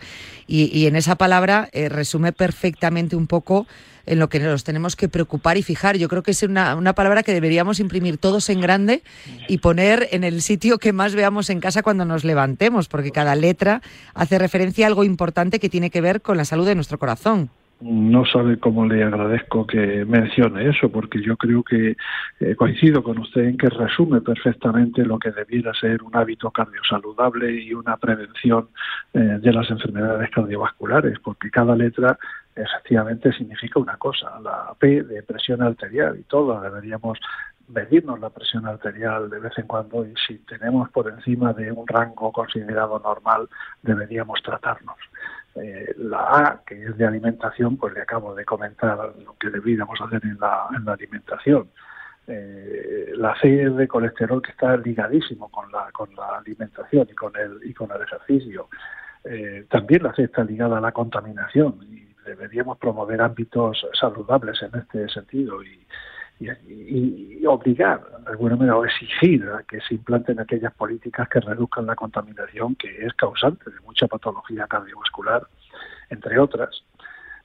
[0.47, 3.67] Y, y en esa palabra eh, resume perfectamente un poco
[4.07, 5.97] en lo que nos tenemos que preocupar y fijar.
[5.97, 9.03] Yo creo que es una, una, palabra que deberíamos imprimir todos en grande
[9.49, 13.35] y poner en el sitio que más veamos en casa cuando nos levantemos, porque cada
[13.35, 13.81] letra
[14.13, 17.51] hace referencia a algo importante que tiene que ver con la salud de nuestro corazón.
[17.81, 21.97] No sabe cómo le agradezco que mencione eso, porque yo creo que
[22.41, 27.53] eh, coincido con usted en que resume perfectamente lo que debiera ser un hábito cardiosaludable
[27.53, 28.69] y una prevención
[29.13, 32.19] eh, de las enfermedades cardiovasculares, porque cada letra
[32.57, 37.19] efectivamente significa una cosa, la P de presión arterial y todos deberíamos
[37.69, 41.87] medirnos la presión arterial de vez en cuando y si tenemos por encima de un
[41.87, 43.49] rango considerado normal
[43.83, 44.97] deberíamos tratarnos.
[45.57, 50.01] Eh, la A, que es de alimentación, pues le acabo de comentar lo que deberíamos
[50.01, 51.69] hacer en la, en la alimentación.
[52.27, 57.15] Eh, la C es de colesterol que está ligadísimo con la, con la alimentación y
[57.15, 58.69] con el, y con el ejercicio.
[59.25, 64.81] Eh, también la C está ligada a la contaminación y deberíamos promover ámbitos saludables en
[64.81, 65.87] este sentido y,
[66.67, 71.87] y, obligar, de alguna manera, o exigir a que se implanten aquellas políticas que reduzcan
[71.87, 75.47] la contaminación que es causante de mucha patología cardiovascular,
[76.11, 76.85] entre otras.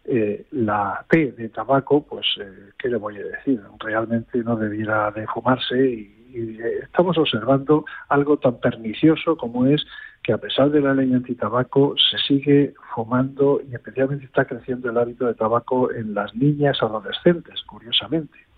[0.06, 3.62] Eh, la T de tabaco, pues, eh, ¿qué le voy a decir?
[3.80, 9.86] Realmente no debiera de fumarse y, eh, estamos observando algo tan pernicioso como es
[10.24, 14.98] que a pesar de la ley antitabaco se sigue fumando y especialmente está creciendo el
[14.98, 18.49] hábito de tabaco en las niñas adolescentes, curiosamente.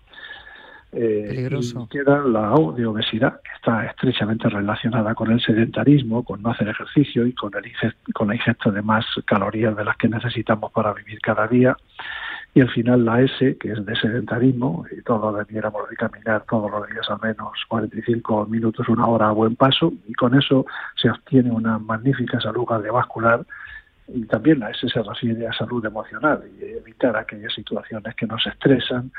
[0.94, 1.88] Eh, Peligroso.
[1.90, 6.68] queda la O de obesidad, que está estrechamente relacionada con el sedentarismo, con no hacer
[6.68, 7.72] ejercicio y con, el
[8.12, 11.74] con la ingesta de más calorías de las que necesitamos para vivir cada día.
[12.54, 16.70] Y al final la S, que es de sedentarismo, y todos debiéramos de caminar todos
[16.70, 20.66] los días al menos 45 minutos, una hora a buen paso, y con eso
[20.96, 23.46] se obtiene una magnífica salud cardiovascular
[24.08, 28.46] y también la S se refiere a salud emocional y evitar aquellas situaciones que nos
[28.46, 29.10] estresan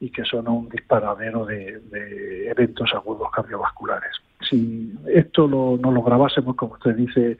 [0.00, 4.12] y que son un disparadero de, eventos agudos cardiovasculares.
[4.48, 7.36] Si esto lo, no lo grabásemos, como usted dice,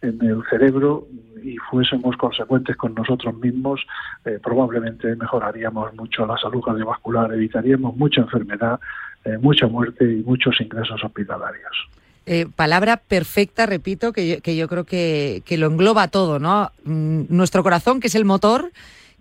[0.00, 1.08] en el cerebro
[1.42, 3.84] y fuésemos consecuentes con nosotros mismos,
[4.24, 8.78] eh, probablemente mejoraríamos mucho la salud cardiovascular, evitaríamos mucha enfermedad,
[9.24, 11.88] eh, mucha muerte y muchos ingresos hospitalarios.
[12.26, 16.70] Eh, palabra perfecta, repito, que yo, que yo creo que, que, lo engloba todo, ¿no?
[16.84, 18.70] Mm, nuestro corazón, que es el motor,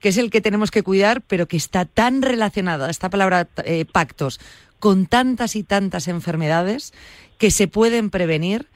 [0.04, 3.86] que es el que tenemos que cuidar, pero que está tan relacionada, esta palabra eh,
[3.90, 4.42] pactos,
[4.80, 6.94] con tantas y tantas enfermedades
[7.38, 8.68] que se pueden prevenir.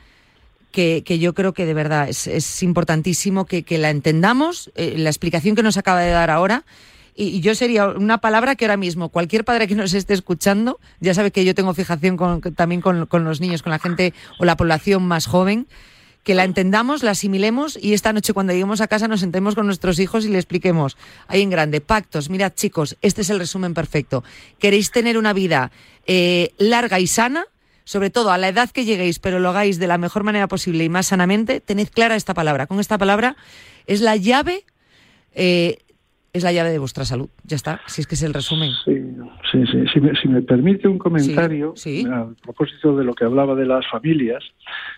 [0.72, 5.64] Que, yo creo que de verdad es, importantísimo que, la entendamos, eh, la explicación que
[5.64, 6.64] nos acaba de dar ahora,
[7.14, 11.14] y, yo sería una palabra que ahora mismo cualquier padre que nos esté escuchando, ya
[11.14, 12.16] sabe que yo tengo fijación
[12.56, 15.68] también con, con, los niños, con la gente o la población más joven,
[16.28, 19.66] que la entendamos, la asimilemos y esta noche cuando lleguemos a casa nos sentemos con
[19.66, 20.98] nuestros hijos y le expliquemos
[21.30, 24.26] ahí en grande, pactos, mirad chicos, este es el resumen perfecto.
[24.60, 25.72] ¿Queréis tener una vida
[26.06, 27.46] eh, larga y sana?
[27.86, 30.84] Sobre todo a la edad que lleguéis, pero lo hagáis de la mejor manera posible
[30.84, 32.68] y más sanamente, tened clara esta palabra.
[32.68, 33.38] Con esta palabra
[33.86, 34.66] es la llave
[35.34, 35.78] eh,
[36.34, 37.30] es la llave de vuestra salud.
[37.44, 38.72] Ya está, si es que es el resumen.
[38.86, 38.94] Sí,
[39.52, 39.86] sí, sí.
[39.94, 41.74] Si, me, si me permite un comentario
[42.12, 44.44] a propósito de lo que hablaba de las familias,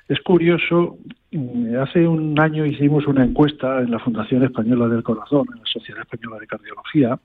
[0.07, 0.97] es curioso,
[1.31, 5.65] mm, hace un año hicimos una encuesta en la Fundación Española del Corazón, en la
[5.65, 7.19] Sociedad Española de Cardiología,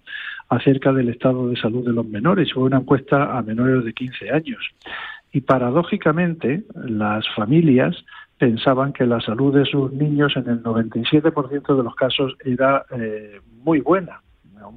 [0.49, 2.53] acerca del estado de salud de los menores.
[2.53, 4.63] Fue una encuesta a menores de 15 años.
[5.33, 7.97] Y paradójicamente, las familias
[8.39, 13.41] pensaban que la salud de sus niños en el 97% de los casos era eh,
[13.63, 14.21] muy buena,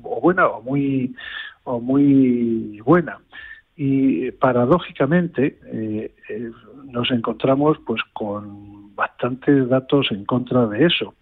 [0.03, 1.15] o buena o muy,
[1.63, 3.19] o muy buena.
[3.75, 6.51] Y paradójicamente eh, eh,
[6.85, 11.13] nos encontramos pues con bastantes datos en contra de eso,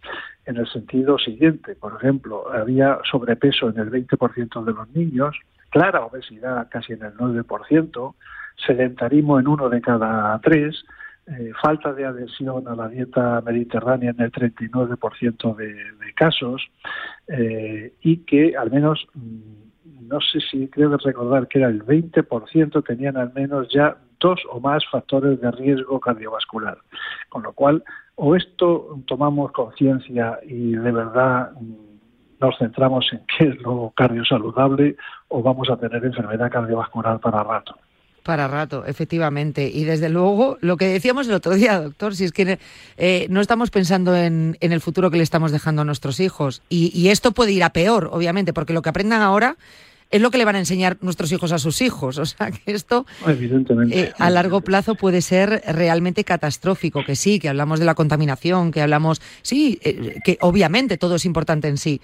[0.45, 1.75] en el sentido siguiente.
[1.75, 5.35] Por ejemplo, había sobrepeso en el 20% de los niños,
[5.69, 8.15] clara obesidad casi en el 9%,
[8.65, 10.85] sedentarismo en uno de cada tres,
[11.27, 16.61] eh, falta de adhesión a la dieta mediterránea en el 39% de, de casos
[17.27, 22.85] eh, y que al menos, mm, no sé si creo recordar que era el 20%
[22.85, 26.77] tenían al menos ya dos o más factores de riesgo cardiovascular.
[27.29, 27.83] Con lo cual,
[28.15, 31.73] o esto tomamos conciencia y de verdad mm,
[32.39, 34.95] nos centramos en qué es lo cardiosaludable
[35.29, 37.75] o vamos a tener enfermedad cardiovascular para rato.
[38.25, 39.69] Para rato, efectivamente.
[39.71, 42.57] Y desde luego, lo que decíamos el otro día, doctor, si es que
[42.97, 46.63] eh, no estamos pensando en, el futuro que le estamos dejando a nuestros hijos.
[46.67, 49.57] Y, esto puede ir a peor, obviamente, porque lo que aprendan ahora
[50.09, 52.17] es lo que le van a enseñar nuestros hijos a sus hijos.
[52.25, 53.05] O sea, que esto
[53.91, 57.05] eh, a largo plazo puede ser realmente catastrófico.
[57.05, 61.25] Que sí, que hablamos de la contaminación, que hablamos, sí, eh, que obviamente todo es
[61.25, 62.01] importante en sí,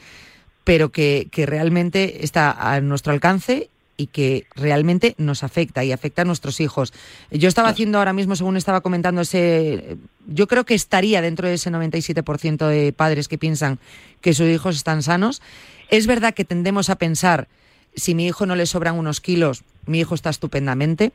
[0.66, 6.24] pero que, que realmente está a nuestro alcance y que realmente nos afecta y afecta
[6.24, 6.92] a nuestros hijos.
[7.30, 9.98] Yo estaba haciendo ahora mismo, según estaba comentando, ese,
[10.28, 13.78] yo creo que estaría dentro de ese 97% de padres que piensan
[14.20, 15.44] que sus hijos están sanos.
[15.92, 17.48] Es verdad que tendemos a pensar,
[17.96, 21.12] si mi hijo no le sobran unos kilos, mi hijo está estupendamente,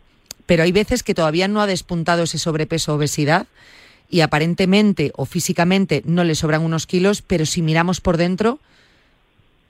[0.47, 3.49] pero hay veces que todavía no ha despuntado ese sobrepeso obesidad
[4.09, 8.61] y aparentemente o físicamente no le sobran unos kilos, pero si miramos por dentro,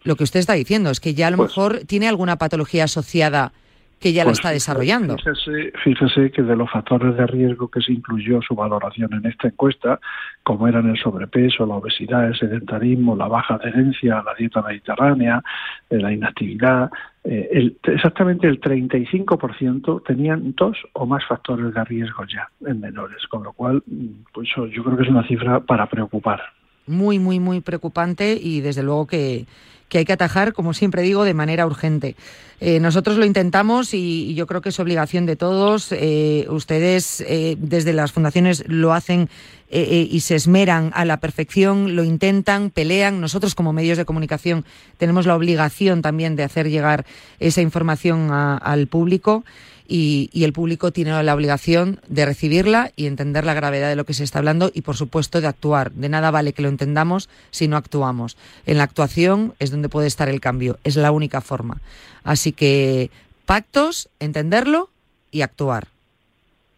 [0.06, 2.84] lo que usted está diciendo es que ya a lo pues mejor tiene alguna patología
[2.84, 3.52] asociada
[4.00, 5.16] que ya lo pues está desarrollando.
[5.16, 9.48] Fíjese, fíjese, que de los factores de riesgo que se incluyó su valoración en esta
[9.48, 9.98] encuesta,
[10.42, 15.42] como eran el sobrepeso, la obesidad, el sedentarismo, la baja adherencia a la dieta mediterránea,
[15.88, 16.90] eh, la inactividad,
[17.24, 23.26] eh, el, exactamente el 35% tenían dos o más factores de riesgo ya en menores,
[23.28, 26.42] con lo cual mm, pues yo creo que es una cifra para preocupar.
[26.86, 29.46] Muy, muy, muy preocupante y desde luego que
[29.88, 32.16] que hay que atajar, como siempre digo, de manera urgente.
[32.60, 35.92] Eh, nosotros lo intentamos y, yo creo que es obligación de todos.
[35.92, 39.28] Eh, ustedes eh, desde las fundaciones lo hacen
[39.68, 43.20] y se esmeran a la perfección, lo intentan, pelean.
[43.20, 44.64] Nosotros como medios de comunicación
[44.96, 47.04] tenemos la obligación también de hacer llegar
[47.40, 49.44] esa información al público
[49.88, 54.14] y, el público tiene la obligación de recibirla y entender la gravedad de lo que
[54.14, 55.92] se está hablando y, por supuesto, de actuar.
[55.92, 58.36] De nada vale que lo entendamos si no actuamos.
[58.66, 61.80] En la actuación es donde puede estar el cambio, es la única forma.
[62.24, 63.10] Así que
[63.44, 64.90] pactos, entenderlo
[65.30, 65.88] y actuar.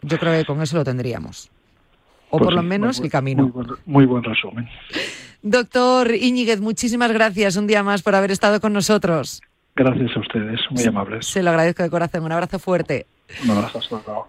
[0.03, 1.51] Yo creo que con eso lo tendríamos.
[2.31, 3.53] O pues por lo menos el camino.
[3.87, 4.69] muy buen resumen.
[5.43, 9.41] Doctor Iñiguez, muchísimas gracias un día más por haber estado con nosotros.
[9.79, 11.25] Gracias a ustedes, muy amables.
[11.27, 12.25] Se lo agradezco de corazón.
[12.25, 13.07] Un abrazo fuerte.
[13.45, 13.81] Un abrazo,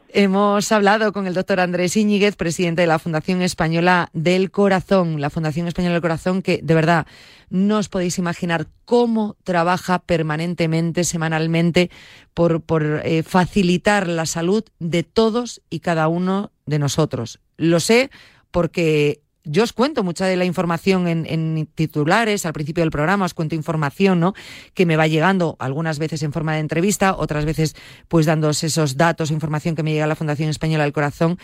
[0.10, 5.20] Hemos hablado con el doctor Andrés Iñiguez, presidente de la Fundación Española del Corazón.
[5.20, 7.08] La Fundación Española del Corazón, que de verdad
[7.50, 11.90] no os podéis imaginar cómo trabaja permanentemente, semanalmente,
[12.36, 17.40] por, por eh, facilitar la salud de todos y cada uno de nosotros.
[17.58, 18.12] Lo sé
[18.52, 23.34] porque yo os cuento mucha de la información en, titulares, al principio del programa os
[23.34, 24.34] cuento información, ¿no?
[24.74, 27.76] Que me va llegando algunas veces en forma de entrevista, otras veces
[28.08, 31.38] pues dándos esos datos, información que me llega a la Fundación Española del Corazón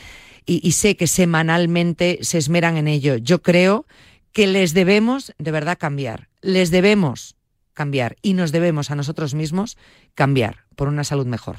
[0.46, 3.16] y, sé que semanalmente se esmeran en ello.
[3.16, 3.88] Yo creo
[4.32, 7.36] que les debemos de verdad cambiar, les debemos
[7.74, 9.78] cambiar y nos debemos a nosotros mismos
[10.14, 11.58] cambiar por una salud mejor.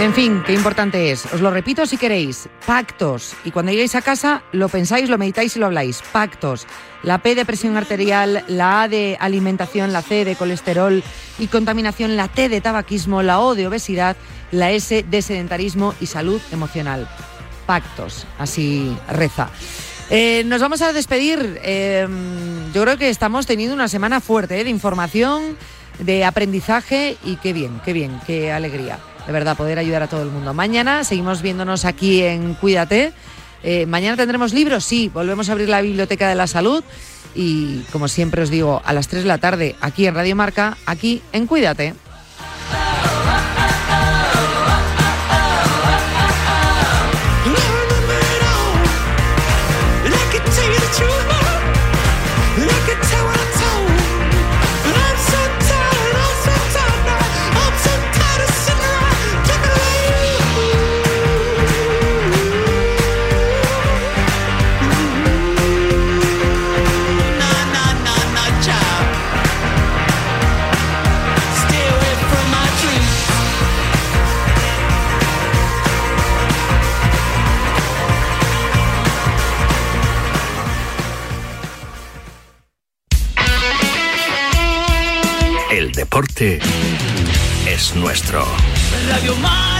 [0.00, 1.26] En fin, qué importante es.
[1.26, 2.48] Os lo repito si queréis.
[2.64, 3.34] Pactos.
[3.44, 6.00] Y cuando lleguéis a casa, lo pensáis, lo meditáis y lo habláis.
[6.10, 6.66] Pactos.
[7.02, 11.04] La P de presión arterial, la A de alimentación, la C de colesterol
[11.38, 14.16] y contaminación, la T de tabaquismo, la O de obesidad,
[14.52, 17.06] la S de sedentarismo y salud emocional.
[17.66, 18.26] Pactos.
[18.38, 19.50] Así reza.
[20.08, 21.60] Eh, nos vamos a despedir.
[21.62, 25.58] Em, yo creo que estamos teniendo una semana fuerte eh, de información,
[25.98, 28.98] de aprendizaje y qué bien, qué bien, qué alegría
[29.30, 30.52] de verdad, poder ayudar a todo el mundo.
[30.54, 33.12] Mañana seguimos viéndonos aquí en Cuídate.
[33.62, 36.82] Eh, mañana tendremos libros, sí, volvemos a abrir la Biblioteca de la Salud
[37.36, 40.76] y, como siempre os digo, a las 3 de la tarde, aquí en Radio Marca,
[40.84, 41.94] aquí en Cuídate.
[86.10, 86.58] Deporte
[87.68, 88.44] es nuestro.
[89.08, 89.79] Radio Marca.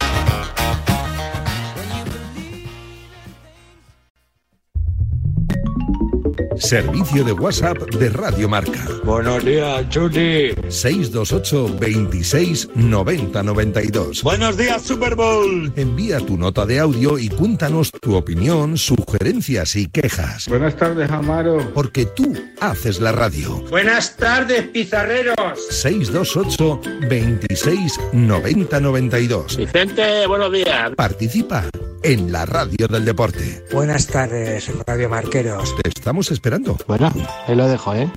[6.61, 8.85] Servicio de WhatsApp de Radio Marca.
[9.03, 10.53] Buenos días, Chuli.
[10.69, 14.21] 628 26 90 92.
[14.21, 15.73] Buenos días, Super Bowl.
[15.75, 20.47] Envía tu nota de audio y cuéntanos tu opinión, sugerencias y quejas.
[20.47, 21.71] Buenas tardes, Amaro.
[21.73, 23.63] Porque tú haces la radio.
[23.71, 25.35] Buenas tardes, pizarreros.
[25.71, 29.57] 628 26 90 92.
[29.57, 30.91] Vicente, buenos días.
[30.95, 31.65] Participa
[32.03, 33.63] en la radio del deporte.
[33.71, 35.75] Buenas tardes, Radio Marqueros.
[35.81, 36.77] Te estamos esperando.
[36.87, 37.11] Bueno,
[37.47, 38.11] ahí lo dejo, ¿eh?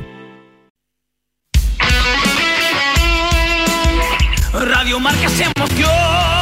[4.53, 6.34] Radio Marca se emoción